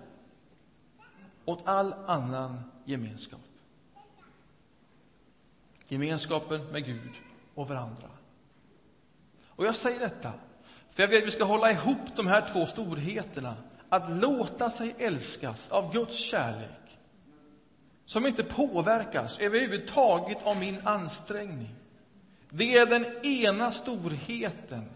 åt 1.46 1.68
all 1.68 1.94
annan 2.08 2.64
gemenskap. 2.86 3.40
Gemenskapen 5.88 6.72
med 6.72 6.86
Gud 6.86 7.12
och 7.56 7.68
varandra. 7.68 8.13
Och 9.56 9.66
jag 9.66 9.76
säger 9.76 10.00
detta, 10.00 10.32
för 10.92 11.04
jag 11.04 11.08
vill 11.08 11.18
att 11.18 11.28
vi 11.28 11.32
ska 11.32 11.44
hålla 11.44 11.72
ihop 11.72 12.16
de 12.16 12.28
här 12.28 12.46
två 12.54 12.66
storheterna. 12.66 13.56
Att 13.90 14.12
låta 14.12 14.70
sig 14.70 14.96
älskas 14.98 15.70
av 15.72 15.94
Guds 15.94 16.18
kärlek, 16.18 16.98
som 18.06 18.28
inte 18.28 18.44
påverkas 18.44 19.40
överhuvudtaget 19.40 20.38
av 20.44 20.58
min 20.58 20.78
ansträngning. 20.84 21.76
Det 22.50 22.78
är 22.78 22.86
den 22.86 23.06
ena 23.26 23.72
storheten 23.72 24.90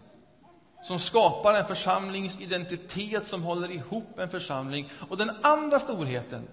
som 0.82 0.98
skapar 0.98 1.54
en 1.54 1.66
församlings 1.66 2.40
identitet, 2.40 3.26
som 3.26 3.42
håller 3.42 3.70
ihop 3.70 4.18
en 4.18 4.28
församling. 4.28 4.90
Och 5.08 5.16
den 5.16 5.30
andra 5.42 5.80
storheten 5.80 6.48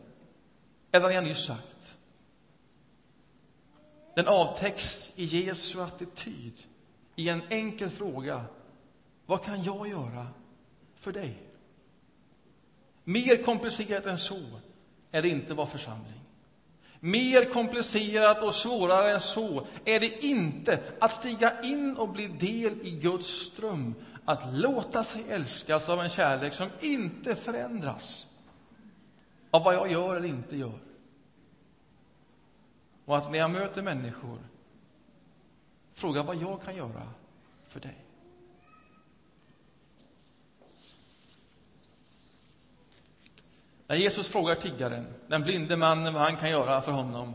är 0.91 0.99
vad 0.99 1.13
jag 1.13 1.23
nyss 1.23 1.45
sagt. 1.45 1.97
Den 4.15 4.27
avtäcks 4.27 5.11
i 5.15 5.25
Jesu 5.25 5.81
attityd 5.81 6.63
i 7.15 7.29
en 7.29 7.41
enkel 7.49 7.89
fråga. 7.89 8.45
Vad 9.25 9.43
kan 9.43 9.63
jag 9.63 9.87
göra 9.87 10.27
för 10.95 11.11
dig? 11.11 11.41
Mer 13.03 13.43
komplicerat 13.43 14.05
än 14.05 14.17
så 14.17 14.41
är 15.11 15.21
det 15.21 15.29
inte 15.29 15.51
att 15.51 15.57
vara 15.57 15.67
församling. 15.67 16.21
Mer 16.99 17.45
komplicerat 17.45 18.43
och 18.43 18.55
svårare 18.55 19.13
än 19.13 19.21
så 19.21 19.67
är 19.85 19.99
det 19.99 20.25
inte 20.25 20.79
att 20.99 21.13
stiga 21.13 21.61
in 21.61 21.97
och 21.97 22.09
bli 22.09 22.27
del 22.27 22.81
i 22.81 22.91
Guds 22.91 23.27
ström, 23.27 23.95
att 24.25 24.53
låta 24.53 25.03
sig 25.03 25.25
älskas 25.29 25.89
av 25.89 26.01
en 26.01 26.09
kärlek 26.09 26.53
som 26.53 26.69
inte 26.79 27.35
förändras 27.35 28.27
av 29.51 29.63
vad 29.63 29.75
jag 29.75 29.91
gör 29.91 30.15
eller 30.15 30.27
inte 30.27 30.57
gör. 30.57 30.79
Och 33.05 33.17
att 33.17 33.31
när 33.31 33.39
jag 33.39 33.51
möter 33.51 33.81
människor 33.81 34.39
fråga 35.95 36.23
vad 36.23 36.35
jag 36.35 36.61
kan 36.63 36.75
göra 36.75 37.09
för 37.67 37.79
dig. 37.79 37.95
När 43.87 43.95
Jesus 43.95 44.27
frågar 44.27 44.55
tiggaren, 44.55 45.05
den 45.27 45.41
blinde 45.41 45.77
mannen, 45.77 46.13
vad 46.13 46.23
han 46.23 46.37
kan 46.37 46.49
göra 46.49 46.81
för 46.81 46.91
honom, 46.91 47.33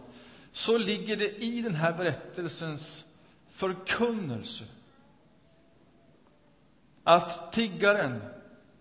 så 0.53 0.79
ligger 0.79 1.17
det 1.17 1.45
i 1.45 1.63
den 1.63 1.75
här 1.75 1.93
berättelsens 1.93 3.05
förkunnelse 3.49 4.65
att 7.05 7.53
tiggaren 7.53 8.23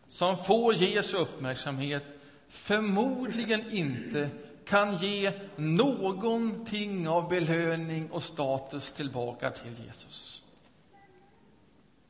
som 0.10 0.38
får 0.38 0.74
Jesu 0.74 1.18
uppmärksamhet 1.18 2.04
förmodligen 2.48 3.72
inte 3.72 4.30
kan 4.70 4.96
ge 4.96 5.32
någonting 5.56 7.08
av 7.08 7.30
belöning 7.30 8.12
och 8.12 8.24
status 8.24 8.92
tillbaka 8.92 9.52
till 9.52 9.86
Jesus. 9.86 10.42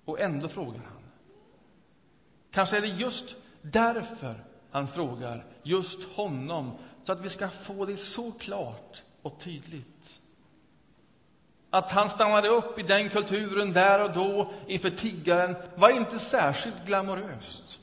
Och 0.06 0.20
ändå 0.20 0.48
frågar 0.48 0.82
han. 0.84 1.04
Kanske 2.52 2.78
är 2.78 2.82
det 2.82 2.88
just 2.88 3.36
därför 3.62 4.44
han 4.72 4.88
frågar 4.88 5.46
just 5.64 6.04
honom, 6.04 6.72
så 7.04 7.12
att 7.12 7.22
vi 7.22 7.30
ska 7.30 7.50
få 7.50 7.86
det 7.86 7.98
så 7.98 8.32
klart 8.32 9.04
och 9.22 9.40
tydligt. 9.40 10.22
Att 11.70 11.92
han 11.92 12.10
stannade 12.10 12.48
upp 12.50 12.80
i 12.80 12.84
den 12.84 13.10
kulturen 13.10 13.74
där 13.74 14.04
och 14.04 14.14
då 14.14 14.52
inför 14.68 14.90
tiggaren 14.90 15.56
var 15.76 15.90
inte 15.90 16.20
särskilt 16.20 16.86
glamoröst. 16.86 17.80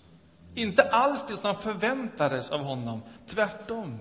Inte 0.55 0.83
alls 0.83 1.25
det 1.29 1.37
som 1.37 1.57
förväntades 1.57 2.51
av 2.51 2.61
honom, 2.61 3.03
tvärtom. 3.27 3.99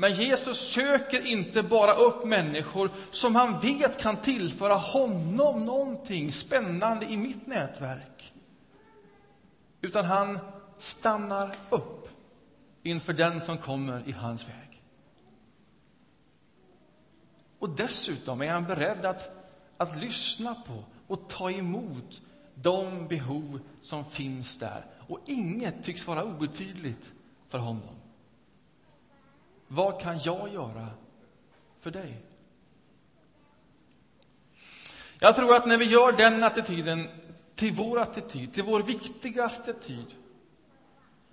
Men 0.00 0.14
Jesus 0.14 0.58
söker 0.58 1.26
inte 1.26 1.62
bara 1.62 1.94
upp 1.94 2.24
människor 2.24 2.90
som 3.10 3.34
han 3.34 3.60
vet 3.60 4.00
kan 4.00 4.16
tillföra 4.16 4.74
honom 4.74 5.64
någonting 5.64 6.32
spännande 6.32 7.06
i 7.06 7.16
mitt 7.16 7.46
nätverk. 7.46 8.32
Utan 9.80 10.04
han 10.04 10.38
stannar 10.78 11.54
upp 11.70 12.08
inför 12.82 13.12
den 13.12 13.40
som 13.40 13.58
kommer 13.58 14.08
i 14.08 14.12
hans 14.12 14.48
väg. 14.48 14.82
Och 17.58 17.70
dessutom 17.70 18.42
är 18.42 18.50
han 18.50 18.64
beredd 18.64 19.04
att, 19.04 19.30
att 19.76 19.96
lyssna 19.96 20.54
på 20.54 20.84
och 21.06 21.28
ta 21.28 21.50
emot 21.50 22.20
de 22.54 23.08
behov 23.08 23.60
som 23.82 24.04
finns 24.04 24.58
där. 24.58 24.84
Och 25.08 25.20
inget 25.26 25.84
tycks 25.84 26.06
vara 26.06 26.24
obetydligt 26.24 27.12
för 27.48 27.58
honom. 27.58 27.97
Vad 29.68 30.00
kan 30.00 30.18
jag 30.18 30.52
göra 30.52 30.86
för 31.80 31.90
dig? 31.90 32.16
Jag 35.18 35.36
tror 35.36 35.56
att 35.56 35.66
när 35.66 35.78
vi 35.78 35.84
gör 35.84 36.12
den 36.12 36.44
attityden 36.44 37.08
till 37.54 37.72
vår 37.72 38.00
attityd, 38.00 38.52
till 38.52 38.64
vår 38.64 38.82
viktigaste 38.82 39.70
attityd, 39.70 40.06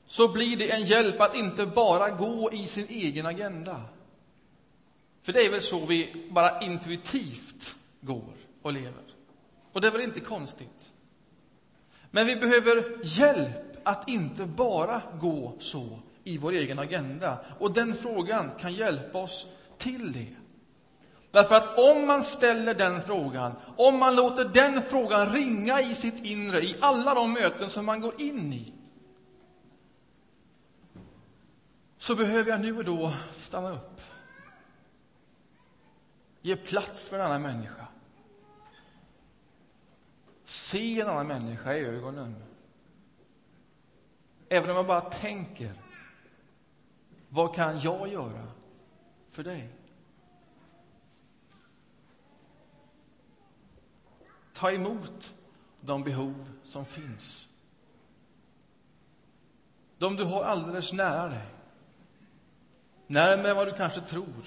så 0.07 0.27
blir 0.27 0.57
det 0.57 0.71
en 0.71 0.83
hjälp 0.83 1.21
att 1.21 1.35
inte 1.35 1.65
bara 1.65 2.09
gå 2.09 2.51
i 2.51 2.67
sin 2.67 2.87
egen 2.89 3.25
agenda. 3.25 3.81
För 5.21 5.33
det 5.33 5.45
är 5.45 5.51
väl 5.51 5.61
så 5.61 5.85
vi 5.85 6.27
bara 6.31 6.61
intuitivt 6.61 7.75
går 8.01 8.33
och 8.61 8.73
lever. 8.73 9.03
Och 9.71 9.81
det 9.81 9.87
är 9.87 9.91
väl 9.91 10.01
inte 10.01 10.19
konstigt. 10.19 10.91
Men 12.11 12.27
vi 12.27 12.35
behöver 12.35 12.99
hjälp 13.03 13.77
att 13.83 14.09
inte 14.09 14.45
bara 14.45 15.01
gå 15.21 15.53
så 15.59 15.99
i 16.25 16.37
vår 16.37 16.51
egen 16.51 16.79
agenda. 16.79 17.39
Och 17.59 17.73
den 17.73 17.93
frågan 17.93 18.51
kan 18.59 18.73
hjälpa 18.73 19.17
oss 19.17 19.47
till 19.77 20.11
det. 20.11 20.35
Därför 21.31 21.55
att 21.55 21.77
om 21.77 22.07
man 22.07 22.23
ställer 22.23 22.73
den 22.73 23.01
frågan, 23.01 23.53
om 23.77 23.99
man 23.99 24.15
låter 24.15 24.45
den 24.45 24.81
frågan 24.81 25.33
ringa 25.33 25.81
i 25.81 25.95
sitt 25.95 26.25
inre 26.25 26.61
i 26.61 26.75
alla 26.81 27.13
de 27.13 27.33
möten 27.33 27.69
som 27.69 27.85
man 27.85 28.01
går 28.01 28.21
in 28.21 28.53
i, 28.53 28.73
så 31.97 32.15
behöver 32.15 32.51
jag 32.51 32.61
nu 32.61 32.77
och 32.77 32.85
då 32.85 33.13
stanna 33.39 33.71
upp. 33.71 34.01
Ge 36.41 36.55
plats 36.55 37.09
för 37.09 37.19
en 37.19 37.25
annan 37.25 37.41
människa. 37.41 37.87
Se 40.45 41.01
en 41.01 41.09
annan 41.09 41.27
människa 41.27 41.73
i 41.73 41.85
ögonen. 41.85 42.35
Även 44.49 44.69
om 44.69 44.75
jag 44.75 44.87
bara 44.87 45.01
tänker, 45.01 45.73
vad 47.35 47.55
kan 47.55 47.79
jag 47.79 48.07
göra 48.07 48.43
för 49.31 49.43
dig? 49.43 49.69
Ta 54.53 54.71
emot 54.71 55.33
de 55.81 56.03
behov 56.03 56.49
som 56.63 56.85
finns. 56.85 57.47
De 59.97 60.15
du 60.15 60.23
har 60.23 60.43
alldeles 60.43 60.93
nära 60.93 61.29
dig. 61.29 61.45
Närmare 63.07 63.49
än 63.49 63.57
vad 63.57 63.67
du 63.67 63.73
kanske 63.73 64.01
tror. 64.01 64.43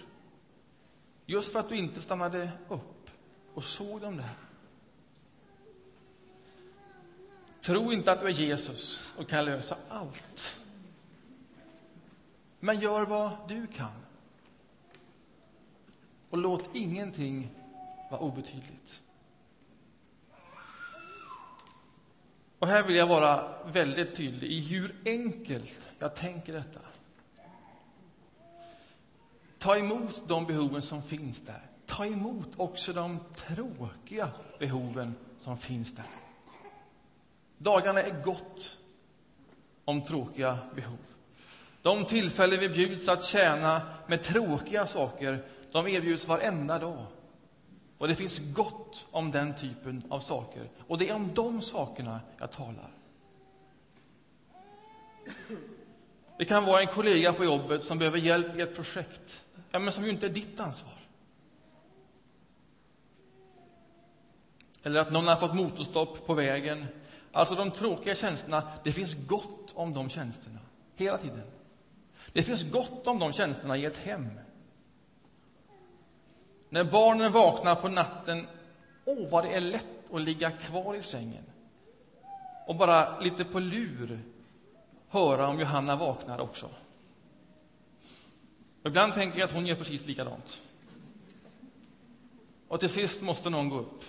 Just 1.26 1.52
för 1.52 1.60
att 1.60 1.68
du 1.68 1.76
inte 1.76 2.02
stannade 2.02 2.50
upp 2.68 3.10
och 3.54 3.64
såg 3.64 4.00
dem 4.00 4.16
där. 4.16 4.34
Tro 7.60 7.92
inte 7.92 8.12
att 8.12 8.20
du 8.20 8.26
är 8.26 8.30
Jesus 8.30 9.12
och 9.16 9.28
kan 9.28 9.44
lösa 9.44 9.76
allt. 9.88 10.58
Men 12.60 12.80
gör 12.80 13.06
vad 13.06 13.30
du 13.48 13.66
kan. 13.66 13.92
Och 16.30 16.38
låt 16.38 16.76
ingenting 16.76 17.48
vara 18.10 18.20
obetydligt. 18.20 19.02
Och 22.58 22.68
här 22.68 22.82
vill 22.82 22.96
jag 22.96 23.06
vara 23.06 23.62
väldigt 23.64 24.14
tydlig 24.14 24.52
i 24.52 24.60
hur 24.60 24.96
enkelt 25.04 25.88
jag 25.98 26.14
tänker 26.14 26.52
detta. 26.52 26.80
Ta 29.58 29.76
emot 29.76 30.22
de 30.28 30.46
behoven 30.46 30.82
som 30.82 31.02
finns 31.02 31.42
där. 31.42 31.62
Ta 31.86 32.06
emot 32.06 32.48
också 32.56 32.92
de 32.92 33.18
tråkiga 33.36 34.30
behoven 34.58 35.14
som 35.40 35.58
finns 35.58 35.94
där. 35.94 36.06
Dagarna 37.58 38.02
är 38.02 38.22
gott 38.22 38.78
om 39.84 40.02
tråkiga 40.02 40.58
behov. 40.74 40.98
De 41.82 42.04
tillfällen 42.04 42.60
vi 42.60 42.68
bjuds 42.68 43.08
att 43.08 43.24
tjäna 43.24 43.82
med 44.06 44.22
tråkiga 44.22 44.86
saker, 44.86 45.44
de 45.72 45.88
erbjuds 45.88 46.28
varenda 46.28 46.78
dag. 46.78 47.06
Och 47.98 48.08
det 48.08 48.14
finns 48.14 48.38
gott 48.38 49.06
om 49.10 49.30
den 49.30 49.56
typen 49.56 50.02
av 50.08 50.20
saker. 50.20 50.68
Och 50.86 50.98
det 50.98 51.08
är 51.08 51.14
om 51.14 51.30
de 51.34 51.62
sakerna 51.62 52.20
jag 52.38 52.52
talar. 52.52 52.90
Det 56.38 56.44
kan 56.44 56.64
vara 56.64 56.80
en 56.80 56.86
kollega 56.86 57.32
på 57.32 57.44
jobbet 57.44 57.82
som 57.82 57.98
behöver 57.98 58.18
hjälp 58.18 58.58
i 58.58 58.60
ett 58.60 58.74
projekt, 58.74 59.44
ja, 59.70 59.78
men 59.78 59.92
som 59.92 60.04
ju 60.04 60.10
inte 60.10 60.26
är 60.26 60.30
ditt 60.30 60.60
ansvar. 60.60 60.92
Eller 64.82 65.00
att 65.00 65.12
någon 65.12 65.26
har 65.26 65.36
fått 65.36 65.54
motorstopp 65.54 66.26
på 66.26 66.34
vägen. 66.34 66.86
Alltså 67.32 67.54
de 67.54 67.70
tråkiga 67.70 68.14
tjänsterna, 68.14 68.62
det 68.84 68.92
finns 68.92 69.14
gott 69.26 69.72
om 69.74 69.92
de 69.92 70.08
tjänsterna, 70.08 70.58
hela 70.96 71.18
tiden. 71.18 71.42
Det 72.32 72.42
finns 72.42 72.62
gott 72.62 73.06
om 73.06 73.18
de 73.18 73.32
tjänsterna 73.32 73.76
i 73.76 73.84
ett 73.84 73.96
hem. 73.96 74.28
När 76.68 76.84
barnen 76.84 77.32
vaknar 77.32 77.74
på 77.74 77.88
natten, 77.88 78.46
åh, 79.04 79.18
oh, 79.18 79.30
vad 79.30 79.44
det 79.44 79.54
är 79.54 79.60
lätt 79.60 80.12
att 80.12 80.20
ligga 80.20 80.50
kvar 80.50 80.94
i 80.94 81.02
sängen 81.02 81.44
och 82.66 82.76
bara 82.76 83.20
lite 83.20 83.44
på 83.44 83.58
lur 83.58 84.20
höra 85.08 85.48
om 85.48 85.60
Johanna 85.60 85.96
vaknar 85.96 86.40
också. 86.40 86.70
Ibland 88.84 89.14
tänker 89.14 89.38
jag 89.38 89.46
att 89.46 89.54
hon 89.54 89.66
gör 89.66 89.76
precis 89.76 90.06
likadant. 90.06 90.62
Och 92.68 92.80
till 92.80 92.88
sist 92.88 93.22
måste 93.22 93.50
någon 93.50 93.68
gå 93.68 93.78
upp. 93.78 94.04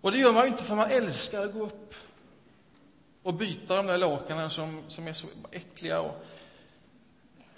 Och 0.00 0.12
det 0.12 0.18
gör 0.18 0.32
man 0.32 0.42
ju 0.44 0.48
inte 0.48 0.62
för 0.62 0.76
man 0.76 0.90
älskar 0.90 1.44
att 1.44 1.52
gå 1.52 1.62
upp 1.62 1.94
och 3.26 3.34
byta 3.34 3.76
de 3.76 3.86
där 3.86 3.98
lakanen 3.98 4.50
som, 4.50 4.82
som 4.88 5.08
är 5.08 5.12
så 5.12 5.26
äckliga. 5.50 6.00
Och, 6.00 6.24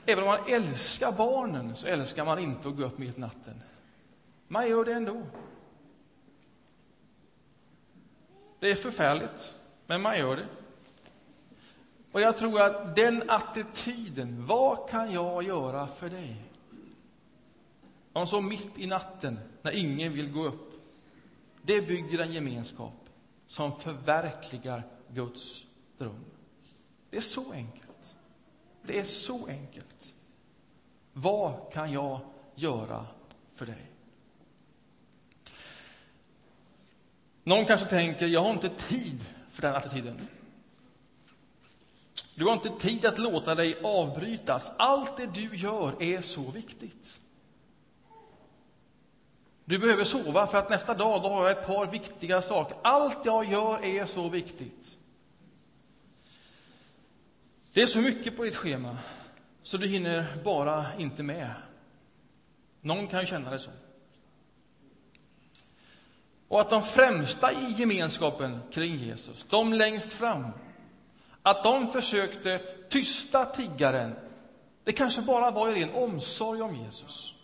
även 0.06 0.24
om 0.24 0.30
man 0.30 0.48
älskar 0.48 1.12
barnen 1.12 1.76
så 1.76 1.86
älskar 1.86 2.24
man 2.24 2.38
inte 2.38 2.68
att 2.68 2.76
gå 2.76 2.84
upp 2.84 2.98
mitt 2.98 3.18
i 3.18 3.20
natten. 3.20 3.62
Man 4.46 4.68
gör 4.68 4.84
det 4.84 4.92
ändå. 4.92 5.22
Det 8.60 8.70
är 8.70 8.74
förfärligt, 8.74 9.60
men 9.86 10.02
man 10.02 10.18
gör 10.18 10.36
det. 10.36 10.46
Och 12.12 12.20
jag 12.20 12.36
tror 12.36 12.60
att 12.60 12.96
den 12.96 13.30
attityden, 13.30 14.46
vad 14.46 14.88
kan 14.88 15.12
jag 15.12 15.42
göra 15.42 15.86
för 15.86 16.10
dig? 16.10 16.36
Om 18.12 18.26
så 18.26 18.40
mitt 18.40 18.78
i 18.78 18.86
natten, 18.86 19.38
när 19.62 19.72
ingen 19.72 20.12
vill 20.12 20.32
gå 20.32 20.44
upp, 20.44 20.72
det 21.62 21.88
bygger 21.88 22.18
en 22.18 22.32
gemenskap 22.32 23.08
som 23.46 23.80
förverkligar 23.80 24.82
Guds 25.14 25.66
dröm. 25.98 26.24
Det 27.10 27.16
är 27.16 27.20
så 27.20 27.52
enkelt. 27.52 28.16
Det 28.82 28.98
är 28.98 29.04
så 29.04 29.46
enkelt. 29.46 30.14
Vad 31.12 31.72
kan 31.72 31.92
jag 31.92 32.20
göra 32.54 33.06
för 33.54 33.66
dig? 33.66 33.90
Någon 37.44 37.64
kanske 37.64 37.86
tänker, 37.86 38.26
jag 38.26 38.42
har 38.42 38.50
inte 38.50 38.68
tid 38.68 39.24
för 39.50 39.62
den 39.62 39.74
attityden. 39.74 40.28
Du 42.34 42.44
har 42.44 42.52
inte 42.52 42.70
tid 42.70 43.04
att 43.04 43.18
låta 43.18 43.54
dig 43.54 43.78
avbrytas. 43.82 44.72
Allt 44.78 45.16
det 45.16 45.26
du 45.26 45.56
gör 45.56 46.02
är 46.02 46.22
så 46.22 46.50
viktigt. 46.50 47.20
Du 49.68 49.78
behöver 49.78 50.04
sova 50.04 50.46
för 50.46 50.58
att 50.58 50.70
nästa 50.70 50.94
dag 50.94 51.22
då 51.22 51.28
har 51.28 51.48
jag 51.48 51.58
ett 51.58 51.66
par 51.66 51.86
viktiga 51.86 52.42
saker. 52.42 52.76
Allt 52.82 53.18
jag 53.24 53.44
gör 53.44 53.84
är 53.84 54.06
så 54.06 54.28
viktigt. 54.28 54.98
Det 57.72 57.82
är 57.82 57.86
så 57.86 58.00
mycket 58.00 58.36
på 58.36 58.44
ditt 58.44 58.56
schema 58.56 58.96
så 59.62 59.76
du 59.76 59.86
hinner 59.86 60.36
bara 60.44 60.86
inte 60.98 61.22
med. 61.22 61.50
Någon 62.80 63.06
kan 63.06 63.20
ju 63.20 63.26
känna 63.26 63.50
det 63.50 63.58
så. 63.58 63.70
Och 66.48 66.60
att 66.60 66.70
de 66.70 66.82
främsta 66.82 67.52
i 67.52 67.74
gemenskapen 67.76 68.60
kring 68.72 68.96
Jesus, 68.96 69.46
de 69.50 69.72
längst 69.72 70.12
fram, 70.12 70.46
att 71.42 71.62
de 71.62 71.90
försökte 71.90 72.58
tysta 72.88 73.44
tiggaren, 73.44 74.14
det 74.84 74.92
kanske 74.92 75.22
bara 75.22 75.50
var 75.50 75.68
i 75.68 75.80
ren 75.80 75.94
omsorg 75.94 76.62
om 76.62 76.76
Jesus. 76.76 77.34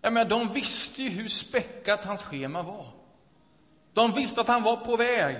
Jag 0.00 0.12
menar, 0.12 0.30
de 0.30 0.52
visste 0.52 1.02
ju 1.02 1.08
hur 1.08 1.28
späckat 1.28 2.04
hans 2.04 2.22
schema 2.22 2.62
var. 2.62 2.92
De 3.92 4.12
visste 4.12 4.40
att 4.40 4.48
han 4.48 4.62
var 4.62 4.76
på 4.76 4.96
väg. 4.96 5.36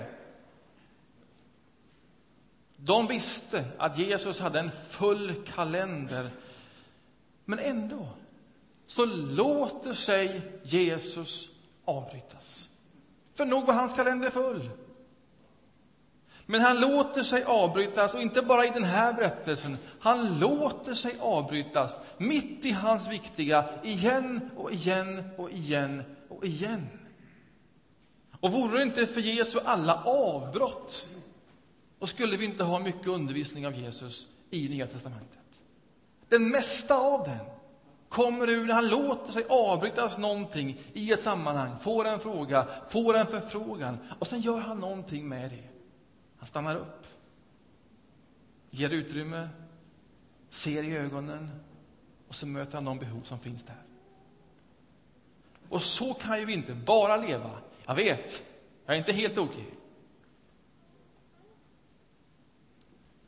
De 2.76 3.06
visste 3.06 3.64
att 3.78 3.98
Jesus 3.98 4.40
hade 4.40 4.60
en 4.60 4.72
full 4.72 5.34
kalender. 5.54 6.30
Men 7.44 7.58
ändå 7.58 8.08
så 8.86 9.04
låter 9.06 9.94
sig 9.94 10.42
Jesus 10.62 11.48
avbrytas. 11.84 12.68
För 13.34 13.46
nog 13.46 13.66
var 13.66 13.74
hans 13.74 13.94
kalender 13.94 14.30
full. 14.30 14.70
Men 16.50 16.60
han 16.60 16.80
låter 16.80 17.22
sig 17.22 17.44
avbrytas, 17.44 18.14
och 18.14 18.22
inte 18.22 18.42
bara 18.42 18.66
i 18.66 18.70
den 18.70 18.84
här 18.84 19.12
berättelsen. 19.12 19.76
Han 20.00 20.38
låter 20.38 20.94
sig 20.94 21.16
avbrytas 21.20 22.00
mitt 22.18 22.64
i 22.64 22.70
hans 22.70 23.08
viktiga, 23.08 23.64
igen 23.82 24.50
och 24.56 24.72
igen 24.72 25.30
och 25.36 25.50
igen 25.50 26.02
och 26.28 26.44
igen. 26.44 26.86
Och 28.40 28.52
vore 28.52 28.78
det 28.78 28.82
inte 28.82 29.06
för 29.06 29.20
Jesu 29.20 29.58
alla 29.64 30.02
avbrott, 30.04 31.08
då 31.98 32.06
skulle 32.06 32.36
vi 32.36 32.44
inte 32.44 32.64
ha 32.64 32.78
mycket 32.78 33.06
undervisning 33.06 33.66
av 33.66 33.74
Jesus 33.74 34.26
i 34.50 34.68
Nya 34.68 34.86
testamentet. 34.86 35.38
Den 36.28 36.48
mesta 36.48 36.94
av 36.94 37.24
den 37.24 37.46
kommer 38.08 38.48
ur 38.48 38.66
när 38.66 38.74
han 38.74 38.88
låter 38.88 39.32
sig 39.32 39.44
avbrytas 39.48 40.18
någonting 40.18 40.80
i 40.92 41.12
ett 41.12 41.20
sammanhang, 41.20 41.78
får 41.80 42.04
en 42.04 42.20
fråga, 42.20 42.66
får 42.88 43.16
en 43.16 43.26
förfrågan, 43.26 43.98
och 44.18 44.26
sen 44.26 44.40
gör 44.40 44.58
han 44.58 44.80
någonting 44.80 45.28
med 45.28 45.50
det. 45.50 45.69
Han 46.40 46.46
stannar 46.46 46.76
upp, 46.76 47.06
ger 48.70 48.90
utrymme, 48.90 49.48
ser 50.48 50.82
i 50.82 50.96
ögonen 50.96 51.50
och 52.28 52.34
så 52.34 52.46
möter 52.46 52.74
han 52.74 52.84
de 52.84 52.98
behov 52.98 53.22
som 53.22 53.38
finns 53.38 53.62
där. 53.62 53.82
Och 55.68 55.82
så 55.82 56.14
kan 56.14 56.40
ju 56.40 56.44
vi 56.44 56.52
inte 56.52 56.74
bara 56.74 57.16
leva. 57.16 57.58
Jag 57.86 57.94
vet, 57.94 58.44
jag 58.86 58.94
är 58.94 58.98
inte 58.98 59.12
helt 59.12 59.38
okej. 59.38 59.74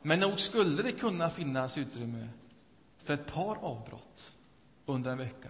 Men 0.01 0.19
nog 0.19 0.39
skulle 0.39 0.83
det 0.83 0.91
kunna 0.91 1.29
finnas 1.29 1.77
utrymme 1.77 2.29
för 2.97 3.13
ett 3.13 3.33
par 3.33 3.55
avbrott 3.55 4.37
under 4.85 5.11
en 5.11 5.17
vecka 5.17 5.49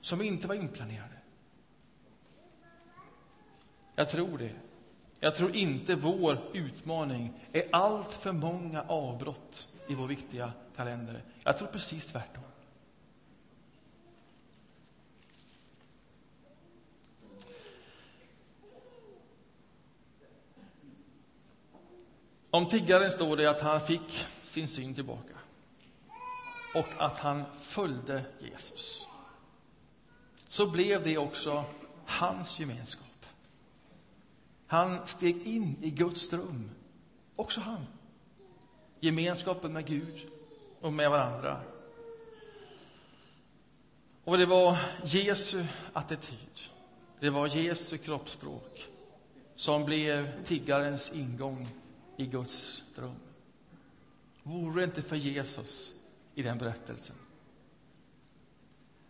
som 0.00 0.22
inte 0.22 0.48
var 0.48 0.54
inplanerade. 0.54 1.18
Jag 3.94 4.08
tror 4.08 4.38
det. 4.38 4.54
Jag 5.24 5.34
tror 5.34 5.56
inte 5.56 5.94
vår 5.94 6.38
utmaning 6.52 7.32
är 7.52 7.62
allt 7.72 8.12
för 8.12 8.32
många 8.32 8.82
avbrott 8.82 9.68
i 9.86 9.94
vår 9.94 10.06
viktiga 10.06 10.52
kalender. 10.76 11.22
Jag 11.44 11.58
tror 11.58 11.68
precis 11.68 12.06
tvärtom. 12.06 12.42
Om 22.50 22.68
tiggaren 22.68 23.10
står 23.10 23.36
det 23.36 23.50
att 23.50 23.60
han 23.60 23.80
fick 23.80 24.26
sin 24.42 24.68
syn 24.68 24.94
tillbaka 24.94 25.34
och 26.74 26.88
att 26.98 27.18
han 27.18 27.44
följde 27.60 28.24
Jesus. 28.40 29.06
Så 30.48 30.70
blev 30.70 31.04
det 31.04 31.18
också 31.18 31.64
hans 32.06 32.58
gemenskap. 32.60 33.13
Han 34.66 35.06
steg 35.06 35.46
in 35.46 35.76
i 35.82 35.90
Guds 35.90 36.32
rum, 36.32 36.70
också 37.36 37.60
han. 37.60 37.86
Gemenskapen 39.00 39.72
med 39.72 39.86
Gud 39.86 40.28
och 40.80 40.92
med 40.92 41.10
varandra. 41.10 41.60
Och 44.24 44.38
det 44.38 44.46
var 44.46 44.78
Jesu 45.04 45.64
attityd, 45.92 46.60
det 47.20 47.30
var 47.30 47.46
Jesu 47.46 47.98
kroppsspråk 47.98 48.88
som 49.54 49.84
blev 49.84 50.44
tiggarens 50.44 51.12
ingång 51.12 51.68
i 52.16 52.26
Guds 52.26 52.82
rum. 52.94 53.14
Vore 54.42 54.80
det 54.80 54.84
inte 54.84 55.02
för 55.02 55.16
Jesus 55.16 55.94
i 56.34 56.42
den 56.42 56.58
berättelsen 56.58 57.16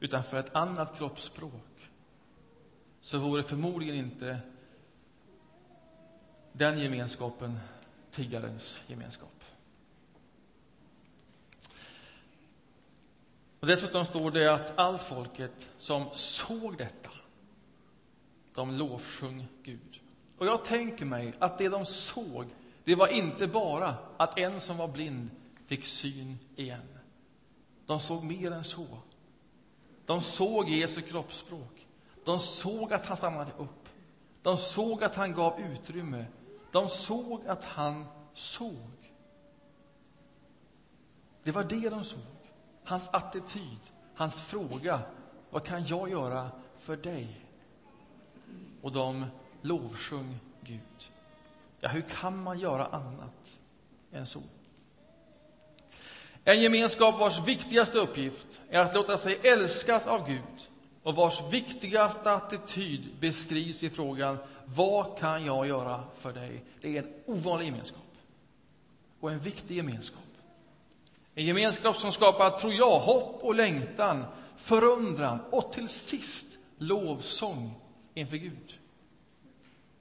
utan 0.05 0.25
för 0.25 0.37
ett 0.37 0.55
annat 0.55 0.99
kroppsspråk 0.99 1.90
så 3.01 3.19
vore 3.19 3.43
det 3.43 3.49
förmodligen 3.49 3.97
inte 3.97 4.40
den 6.57 6.79
gemenskapen 6.79 7.61
tiggarens 8.11 8.83
gemenskap. 8.87 9.45
Och 13.61 13.67
dessutom 13.67 14.05
står 14.05 14.31
det 14.31 14.55
att 14.55 14.79
allt 14.79 15.03
folket 15.03 15.71
som 15.79 16.05
såg 16.12 16.79
detta, 16.79 17.11
de 18.55 18.71
lovsjung 18.71 19.47
Gud. 19.62 20.01
Och 20.38 20.47
jag 20.47 20.64
tänker 20.64 21.05
mig 21.05 21.33
att 21.38 21.59
det 21.59 21.69
de 21.69 21.87
såg, 21.87 22.47
det 22.85 22.95
var 22.95 23.09
inte 23.09 23.47
bara 23.47 23.95
att 24.17 24.38
en 24.38 24.61
som 24.61 24.77
var 24.77 24.88
blind 24.88 25.31
fick 25.67 25.85
syn 25.85 26.38
igen. 26.57 26.99
De 27.87 28.01
såg 28.01 28.25
mer 28.25 28.51
än 28.51 28.64
så. 28.64 28.87
De 30.07 30.21
såg 30.21 30.69
Jesu 30.69 31.01
kroppsspråk. 31.01 31.87
De 32.25 32.38
såg 32.38 32.93
att 32.93 33.07
han 33.07 33.17
stannade 33.17 33.53
upp. 33.59 33.88
De 34.43 34.57
såg 34.57 35.05
att 35.05 35.14
han 35.14 35.33
gav 35.33 35.61
utrymme 35.61 36.25
de 36.74 36.88
såg 36.88 37.46
att 37.46 37.64
han 37.64 38.04
såg. 38.34 39.12
Det 41.42 41.52
var 41.52 41.64
det 41.64 41.88
de 41.88 42.04
såg. 42.04 42.20
Hans 42.84 43.08
attityd, 43.12 43.78
hans 44.14 44.40
fråga. 44.40 45.00
Vad 45.50 45.64
kan 45.64 45.87
jag 45.87 46.10
göra 46.10 46.50
för 46.78 46.96
dig? 46.96 47.46
Och 48.82 48.92
de 48.92 49.26
lovsjung 49.62 50.38
Gud. 50.60 51.12
Ja, 51.80 51.88
hur 51.88 52.02
kan 52.02 52.42
man 52.42 52.58
göra 52.58 52.87
annat 52.87 53.60
än 54.12 54.26
så? 54.26 54.42
En 56.44 56.62
gemenskap 56.62 57.18
vars 57.18 57.46
viktigaste 57.46 57.98
uppgift 57.98 58.62
är 58.70 58.78
att 58.78 58.94
låta 58.94 59.18
sig 59.18 59.38
älskas 59.42 60.06
av 60.06 60.28
Gud 60.28 60.68
och 61.02 61.14
vars 61.14 61.42
viktigaste 61.50 62.32
attityd 62.32 63.16
beskrivs 63.20 63.82
i 63.82 63.90
frågan 63.90 64.38
vad 64.66 65.18
kan 65.18 65.44
jag 65.44 65.66
göra 65.66 66.05
för 66.14 66.33
dig? 66.33 66.64
Det 66.81 66.96
är 66.96 67.03
en 67.03 67.12
ovanlig 67.27 67.66
gemenskap 67.66 68.03
och 69.20 69.31
en 69.31 69.38
viktig 69.38 69.77
gemenskap. 69.77 70.20
En 71.35 71.44
gemenskap 71.44 71.96
som 71.96 72.12
skapar, 72.12 72.50
tror 72.50 72.72
jag, 72.72 73.00
hopp 73.00 73.42
och 73.42 73.55
längtan, 73.55 74.24
förundran 74.57 75.40
och 75.50 75.72
till 75.72 75.88
sist 75.88 76.46
lovsång 76.79 77.74
inför 78.14 78.37
Gud. 78.37 78.79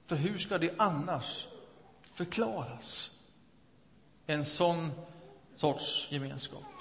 För 0.06 0.16
hur 0.16 0.38
ska 0.38 0.58
det 0.58 0.74
annars 0.76 1.46
förklaras? 2.14 3.10
En 4.26 4.44
sån 4.44 4.90
sorts 5.56 6.08
gemenskap. 6.10 6.73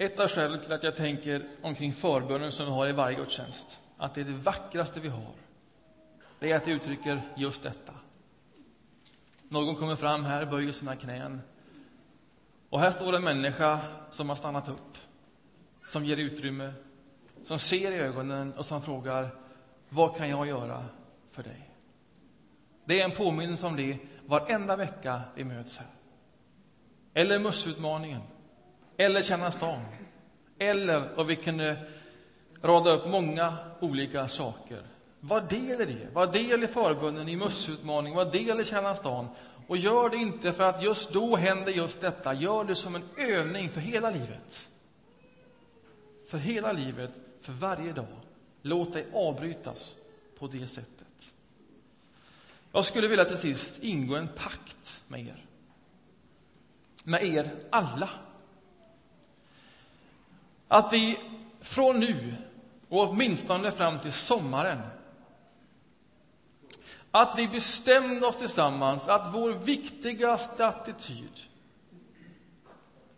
Ett 0.00 0.20
av 0.20 0.28
skälen 0.28 0.60
till 0.60 0.72
att 0.72 0.82
jag 0.82 0.96
tänker 0.96 1.48
omkring 1.62 1.92
förbönen 1.92 2.52
som 2.52 2.66
vi 2.66 2.72
har 2.72 2.88
i 2.88 2.92
varje 2.92 3.16
gudstjänst, 3.16 3.80
att 3.96 4.14
det 4.14 4.20
är 4.20 4.24
det 4.24 4.32
vackraste 4.32 5.00
vi 5.00 5.08
har, 5.08 5.32
det 6.38 6.52
är 6.52 6.56
att 6.56 6.64
det 6.64 6.70
uttrycker 6.70 7.22
just 7.36 7.62
detta. 7.62 7.92
Någon 9.48 9.76
kommer 9.76 9.96
fram 9.96 10.24
här, 10.24 10.46
böjer 10.46 10.72
sina 10.72 10.96
knän. 10.96 11.40
Och 12.70 12.80
här 12.80 12.90
står 12.90 13.16
en 13.16 13.24
människa 13.24 13.80
som 14.10 14.28
har 14.28 14.36
stannat 14.36 14.68
upp, 14.68 14.98
som 15.86 16.04
ger 16.04 16.16
utrymme, 16.16 16.72
som 17.44 17.58
ser 17.58 17.92
i 17.92 17.96
ögonen 17.96 18.52
och 18.52 18.66
som 18.66 18.82
frågar, 18.82 19.28
vad 19.88 20.16
kan 20.16 20.28
jag 20.28 20.46
göra 20.46 20.84
för 21.30 21.42
dig? 21.42 21.70
Det 22.84 23.00
är 23.00 23.04
en 23.04 23.16
påminnelse 23.16 23.66
om 23.66 23.76
det 23.76 23.98
varenda 24.26 24.76
vecka 24.76 25.20
vi 25.34 25.44
möts 25.44 25.78
här. 25.78 25.88
Eller 27.14 27.38
Mussutmaningen 27.38 28.22
eller 29.00 29.22
Känna 29.22 29.50
stan. 29.50 29.80
Eller, 30.58 31.18
och 31.18 31.30
vi 31.30 31.36
kunde 31.36 31.76
rada 32.62 32.92
upp 32.92 33.06
många 33.06 33.56
olika 33.80 34.28
saker. 34.28 34.82
Var 35.20 35.40
del 35.40 35.80
i 35.80 35.84
det. 35.84 36.08
Var 36.12 36.26
del 36.26 36.64
i 36.64 36.66
förbunden, 36.66 37.28
i 37.28 37.36
mössutmaningen, 37.36 38.16
var 38.16 38.24
del 38.24 38.60
i 38.60 38.64
Kärna 38.64 38.96
stan. 38.96 39.28
Och 39.66 39.76
gör 39.76 40.10
det 40.10 40.16
inte 40.16 40.52
för 40.52 40.64
att 40.64 40.82
just 40.82 41.12
då 41.12 41.36
händer 41.36 41.72
just 41.72 42.00
detta. 42.00 42.34
Gör 42.34 42.64
det 42.64 42.74
som 42.74 42.94
en 42.94 43.02
övning 43.16 43.68
för 43.68 43.80
hela 43.80 44.10
livet. 44.10 44.68
För 46.28 46.38
hela 46.38 46.72
livet, 46.72 47.10
för 47.40 47.52
varje 47.52 47.92
dag. 47.92 48.20
Låt 48.62 48.92
dig 48.92 49.06
avbrytas 49.12 49.94
på 50.38 50.46
det 50.46 50.66
sättet. 50.66 51.32
Jag 52.72 52.84
skulle 52.84 53.08
vilja 53.08 53.24
till 53.24 53.38
sist 53.38 53.82
ingå 53.82 54.16
en 54.16 54.28
pakt 54.28 55.02
med 55.08 55.20
er. 55.20 55.44
Med 57.04 57.24
er 57.24 57.50
alla. 57.70 58.10
Att 60.72 60.92
vi 60.92 61.18
från 61.60 62.00
nu 62.00 62.34
och 62.88 63.08
åtminstone 63.08 63.70
fram 63.70 63.98
till 63.98 64.12
sommaren 64.12 64.78
att 67.10 67.38
vi 67.38 67.48
bestämde 67.48 68.26
oss 68.26 68.36
tillsammans 68.36 69.08
att 69.08 69.34
vår 69.34 69.50
viktigaste 69.50 70.66
attityd 70.66 71.38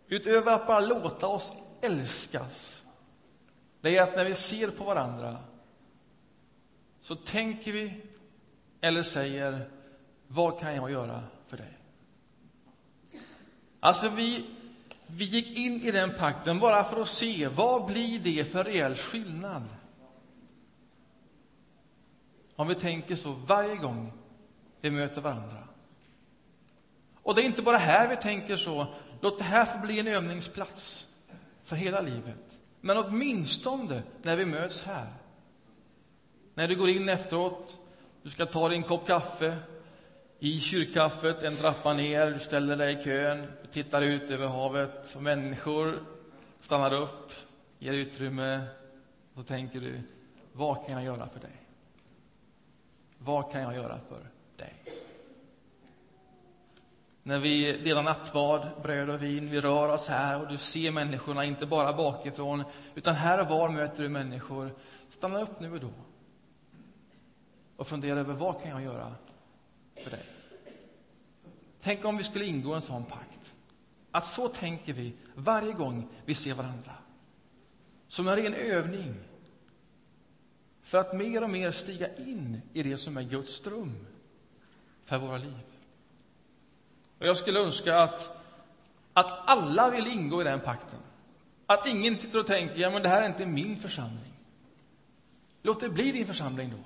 utöver 0.07 0.51
att 0.51 0.67
bara 0.67 0.79
låta 0.79 1.27
oss 1.27 1.51
älskas 1.81 2.83
det 3.81 3.97
är 3.97 4.03
att 4.03 4.15
när 4.15 4.25
vi 4.25 4.35
ser 4.35 4.67
på 4.67 4.83
varandra 4.83 5.37
så 7.01 7.15
tänker 7.15 7.71
vi 7.71 8.01
eller 8.81 9.03
säger 9.03 9.69
vad 10.27 10.59
kan 10.59 10.75
jag 10.75 10.91
göra 10.91 11.23
för 11.47 11.57
dig? 11.57 11.77
Alltså, 13.79 14.09
vi, 14.09 14.45
vi 15.15 15.25
gick 15.25 15.57
in 15.57 15.81
i 15.81 15.91
den 15.91 16.13
pakten 16.13 16.59
bara 16.59 16.83
för 16.83 17.01
att 17.01 17.09
se 17.09 17.47
vad 17.47 17.85
blir 17.85 18.19
det 18.19 18.45
för 18.45 18.63
reell 18.63 18.95
skillnad 18.95 19.63
om 22.55 22.67
vi 22.67 22.75
tänker 22.75 23.15
så 23.15 23.31
varje 23.31 23.75
gång 23.75 24.13
vi 24.81 24.91
möter 24.91 25.21
varandra. 25.21 25.63
Och 27.23 27.35
det 27.35 27.41
är 27.41 27.45
inte 27.45 27.61
bara 27.61 27.77
här 27.77 28.07
vi 28.07 28.15
tänker 28.15 28.57
så. 28.57 28.87
Låt 29.21 29.37
det 29.37 29.43
här 29.43 29.65
få 29.65 29.77
bli 29.77 29.99
en 29.99 30.07
övningsplats 30.07 31.07
för 31.63 31.75
hela 31.75 32.01
livet. 32.01 32.43
Men 32.81 32.97
åtminstone 32.97 34.03
när 34.21 34.35
vi 34.35 34.45
möts 34.45 34.83
här. 34.83 35.13
När 36.53 36.67
du 36.67 36.75
går 36.75 36.89
in 36.89 37.09
efteråt, 37.09 37.77
du 38.23 38.29
ska 38.29 38.45
ta 38.45 38.69
din 38.69 38.83
kopp 38.83 39.07
kaffe 39.07 39.57
i 40.43 40.59
kyrkkaffet, 40.59 41.43
en 41.43 41.55
trappa 41.55 41.93
ner, 41.93 42.31
du 42.31 42.39
ställer 42.39 42.77
dig 42.77 42.99
i 42.99 43.03
kön, 43.03 43.47
du 43.61 43.67
tittar 43.67 44.01
ut 44.01 44.31
över 44.31 44.47
havet 44.47 45.15
och 45.15 45.23
människor 45.23 46.05
stannar 46.59 46.93
upp, 46.93 47.31
ger 47.79 47.93
utrymme. 47.93 48.61
Och 49.33 49.41
så 49.41 49.43
tänker 49.43 49.79
du, 49.79 50.01
vad 50.53 50.85
kan 50.85 50.95
jag 50.95 51.03
göra 51.03 51.29
för 51.29 51.39
dig? 51.39 51.61
Vad 53.17 53.51
kan 53.51 53.61
jag 53.61 53.75
göra 53.75 53.99
för 54.09 54.27
dig? 54.57 54.73
När 57.23 57.39
vi 57.39 57.77
delar 57.77 58.03
nattvard, 58.03 58.67
bröd 58.81 59.09
och 59.09 59.23
vin, 59.23 59.49
vi 59.49 59.61
rör 59.61 59.87
oss 59.87 60.07
här 60.07 60.41
och 60.41 60.47
du 60.47 60.57
ser 60.57 60.91
människorna, 60.91 61.45
inte 61.45 61.65
bara 61.65 61.93
bakifrån, 61.93 62.63
utan 62.95 63.15
här 63.15 63.41
och 63.41 63.47
var 63.47 63.69
möter 63.69 64.03
du 64.03 64.09
människor. 64.09 64.75
Stanna 65.09 65.41
upp 65.41 65.59
nu 65.59 65.71
och 65.71 65.79
då 65.79 65.91
och 67.75 67.87
fundera 67.87 68.19
över 68.19 68.33
vad 68.33 68.61
kan 68.61 68.71
jag 68.71 68.83
göra 68.83 69.15
för 69.95 70.11
dig? 70.11 70.32
Tänk 71.83 72.05
om 72.05 72.17
vi 72.17 72.23
skulle 72.23 72.45
ingå 72.45 72.73
en 72.73 72.81
sån 72.81 73.05
pakt. 73.05 73.55
Att 74.11 74.25
så 74.25 74.47
tänker 74.47 74.93
vi 74.93 75.13
varje 75.35 75.73
gång 75.73 76.07
vi 76.25 76.35
ser 76.35 76.53
varandra. 76.53 76.91
Som 78.07 78.27
en 78.27 78.35
ren 78.35 78.53
övning 78.53 79.15
för 80.81 80.97
att 80.97 81.15
mer 81.15 81.43
och 81.43 81.49
mer 81.49 81.71
stiga 81.71 82.15
in 82.15 82.61
i 82.73 82.83
det 82.83 82.97
som 82.97 83.17
är 83.17 83.23
Guds 83.23 83.61
dröm 83.61 84.07
för 85.05 85.17
våra 85.17 85.37
liv. 85.37 85.63
Och 87.19 87.27
jag 87.27 87.37
skulle 87.37 87.59
önska 87.59 87.99
att, 87.99 88.45
att 89.13 89.49
alla 89.49 89.89
vill 89.89 90.07
ingå 90.07 90.41
i 90.41 90.43
den 90.43 90.59
pakten. 90.59 90.99
Att 91.65 91.87
ingen 91.87 92.17
sitter 92.17 92.39
och 92.39 92.47
tänker 92.47 92.75
ja, 92.75 92.89
men 92.89 93.01
det 93.01 93.09
här 93.09 93.21
är 93.21 93.27
inte 93.27 93.45
min 93.45 93.79
församling. 93.79 94.33
Låt 95.61 95.79
det 95.79 95.89
bli 95.89 96.11
din 96.11 96.27
församling 96.27 96.69
då. 96.69 96.83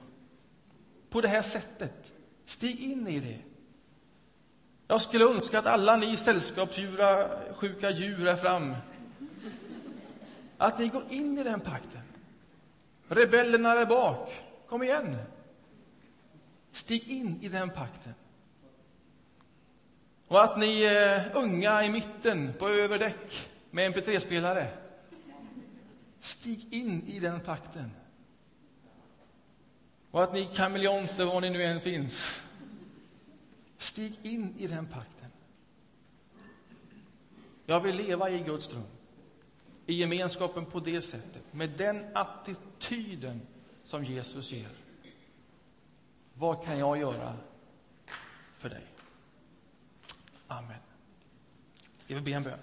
På 1.10 1.22
det 1.22 1.28
här 1.28 1.42
sättet. 1.42 2.12
Stig 2.46 2.80
in 2.80 3.08
i 3.08 3.20
det. 3.20 3.47
Jag 4.88 5.02
skulle 5.02 5.26
önska 5.26 5.60
att 5.60 5.66
alla 5.66 5.96
ni 5.96 6.18
sällskapssjuka 6.18 7.90
djur 7.90 8.26
här 8.26 8.36
fram, 8.36 8.76
att 10.58 10.80
ni 10.80 10.88
går 10.88 11.04
in 11.10 11.38
i 11.38 11.44
den 11.44 11.60
pakten. 11.60 12.02
Rebellerna 13.08 13.76
där 13.76 13.86
bak, 13.86 14.34
kom 14.68 14.84
igen! 14.84 15.18
Stig 16.72 17.10
in 17.10 17.40
i 17.42 17.48
den 17.48 17.70
pakten. 17.70 18.14
Och 20.28 20.44
att 20.44 20.58
ni 20.58 20.84
eh, 20.84 21.38
unga 21.38 21.84
i 21.84 21.90
mitten 21.90 22.54
på 22.60 22.70
överdäck 22.70 23.50
med 23.72 23.94
mp3-spelare, 23.96 24.68
stig 26.20 26.74
in 26.74 27.08
i 27.08 27.20
den 27.20 27.40
pakten. 27.40 27.92
Och 30.12 30.24
att 30.24 30.34
ni 30.34 30.50
kameleonter, 30.54 31.26
var 31.26 31.42
ni 31.42 31.50
nu 31.50 31.64
än 31.64 31.82
finns, 31.82 32.42
stig 33.78 34.20
in 34.22 34.56
i 34.58 34.68
den 34.68 34.88
pakten. 34.88 35.30
Jag 37.66 37.80
vill 37.80 37.96
leva 37.96 38.30
i 38.30 38.40
Guds 38.40 38.68
dröm 38.68 38.84
i 39.88 39.94
gemenskapen 39.94 40.66
på 40.66 40.80
det 40.80 41.02
sättet, 41.02 41.54
med 41.54 41.70
den 41.70 42.06
attityden 42.14 43.42
som 43.84 44.06
Jesus 44.06 44.52
ger. 44.52 44.70
Vad 46.34 46.66
kan 46.66 46.80
jag 46.80 46.98
göra 46.98 47.38
för 48.58 48.70
dig? 48.70 48.84
Amen. 50.48 50.78
Ska 51.98 52.16
vi 52.16 52.22
be 52.22 52.32
en 52.32 52.44
bön? 52.44 52.60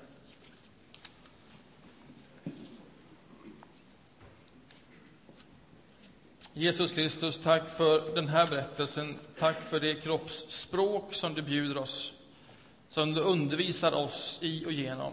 Jesus 6.56 6.92
Kristus, 6.92 7.38
tack 7.38 7.70
för 7.70 8.14
den 8.14 8.28
här 8.28 8.46
berättelsen. 8.46 9.18
Tack 9.38 9.56
för 9.56 9.80
det 9.80 9.94
kroppsspråk 9.94 11.14
som 11.14 11.34
du 11.34 11.42
bjuder 11.42 11.78
oss, 11.78 12.12
som 12.90 13.14
du 13.14 13.20
undervisar 13.20 13.92
oss 13.92 14.38
i 14.42 14.66
och 14.66 14.72
genom. 14.72 15.12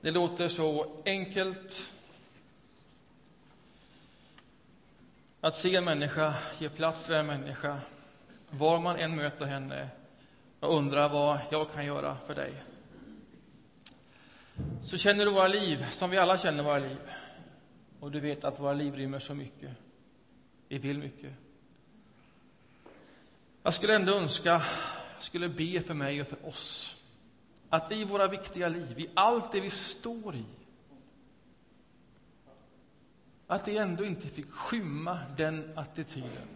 Det 0.00 0.10
låter 0.10 0.48
så 0.48 0.96
enkelt 1.04 1.92
att 5.40 5.56
se 5.56 5.76
en 5.76 5.84
människa, 5.84 6.34
ge 6.58 6.68
plats 6.68 7.04
till 7.04 7.14
en 7.14 7.26
människa, 7.26 7.78
var 8.50 8.80
man 8.80 8.96
än 8.96 9.16
möter 9.16 9.44
henne 9.44 9.88
och 10.60 10.76
undrar 10.76 11.08
vad 11.08 11.38
jag 11.50 11.72
kan 11.72 11.86
göra 11.86 12.16
för 12.26 12.34
dig. 12.34 12.52
Så 14.82 14.98
känner 14.98 15.24
du 15.24 15.30
våra 15.30 15.48
liv 15.48 15.86
som 15.90 16.10
vi 16.10 16.18
alla 16.18 16.38
känner 16.38 16.62
våra 16.62 16.78
liv. 16.78 16.98
Och 18.02 18.10
du 18.10 18.20
vet 18.20 18.44
att 18.44 18.60
våra 18.60 18.72
liv 18.72 18.94
rymmer 18.94 19.18
så 19.18 19.34
mycket. 19.34 19.70
Vi 20.68 20.78
vill 20.78 20.98
mycket. 20.98 21.32
Jag 23.62 23.74
skulle 23.74 23.96
ändå 23.96 24.14
önska, 24.14 24.50
jag 25.14 25.22
skulle 25.22 25.48
be 25.48 25.80
för 25.80 25.94
mig 25.94 26.20
och 26.20 26.26
för 26.26 26.46
oss 26.46 26.96
att 27.68 27.92
i 27.92 28.04
våra 28.04 28.26
viktiga 28.26 28.68
liv, 28.68 29.00
i 29.00 29.10
allt 29.14 29.52
det 29.52 29.60
vi 29.60 29.70
står 29.70 30.36
i, 30.36 30.44
att 33.46 33.64
det 33.64 33.76
ändå 33.76 34.04
inte 34.04 34.28
fick 34.28 34.50
skymma 34.50 35.18
den 35.36 35.78
attityden. 35.78 36.48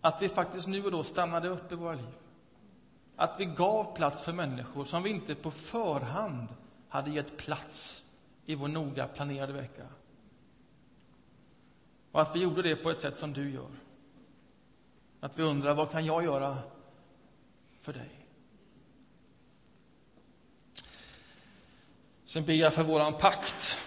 Att 0.00 0.22
vi 0.22 0.28
faktiskt 0.28 0.66
nu 0.66 0.84
och 0.84 0.90
då 0.90 1.02
stannade 1.02 1.48
upp 1.48 1.72
i 1.72 1.74
våra 1.74 1.94
liv. 1.94 2.14
Att 3.16 3.40
vi 3.40 3.44
gav 3.44 3.96
plats 3.96 4.22
för 4.22 4.32
människor 4.32 4.84
som 4.84 5.02
vi 5.02 5.10
inte 5.10 5.34
på 5.34 5.50
förhand 5.50 6.48
hade 6.88 7.10
gett 7.10 7.36
plats 7.36 8.01
i 8.44 8.54
vår 8.54 8.68
noga 8.68 9.06
planerade 9.06 9.52
vecka. 9.52 9.86
Och 12.12 12.20
att 12.20 12.36
vi 12.36 12.40
gjorde 12.40 12.62
det 12.62 12.76
på 12.76 12.90
ett 12.90 12.98
sätt 12.98 13.16
som 13.16 13.32
du 13.32 13.50
gör. 13.50 13.70
Att 15.20 15.38
vi 15.38 15.42
undrar, 15.42 15.74
vad 15.74 15.90
kan 15.90 16.04
jag 16.04 16.24
göra 16.24 16.58
för 17.80 17.92
dig? 17.92 18.26
Sen 22.24 22.44
ber 22.44 22.52
jag 22.52 22.74
för 22.74 22.82
våran 22.82 23.12
pakt. 23.12 23.78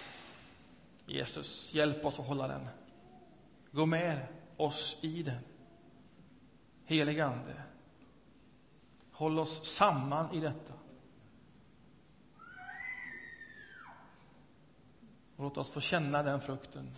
Jesus, 1.06 1.74
hjälp 1.74 2.04
oss 2.04 2.20
att 2.20 2.26
hålla 2.26 2.48
den. 2.48 2.68
Gå 3.70 3.86
med 3.86 4.26
oss 4.56 4.96
i 5.00 5.22
den. 5.22 5.38
Helige 6.84 7.26
Ande, 7.26 7.62
håll 9.12 9.38
oss 9.38 9.66
samman 9.66 10.34
i 10.34 10.40
detta. 10.40 10.72
Och 15.36 15.44
låt 15.44 15.56
oss 15.56 15.70
få 15.70 15.80
känna 15.80 16.22
den 16.22 16.40
frukten 16.40 16.90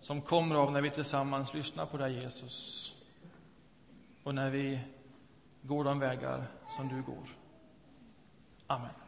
som 0.00 0.20
kommer 0.20 0.54
av 0.54 0.72
när 0.72 0.80
vi 0.80 0.90
tillsammans 0.90 1.54
lyssnar 1.54 1.86
på 1.86 1.96
dig, 1.96 2.22
Jesus 2.22 2.94
och 4.22 4.34
när 4.34 4.50
vi 4.50 4.80
går 5.62 5.84
de 5.84 5.98
vägar 5.98 6.46
som 6.76 6.88
du 6.88 7.02
går. 7.02 7.28
Amen. 8.66 9.03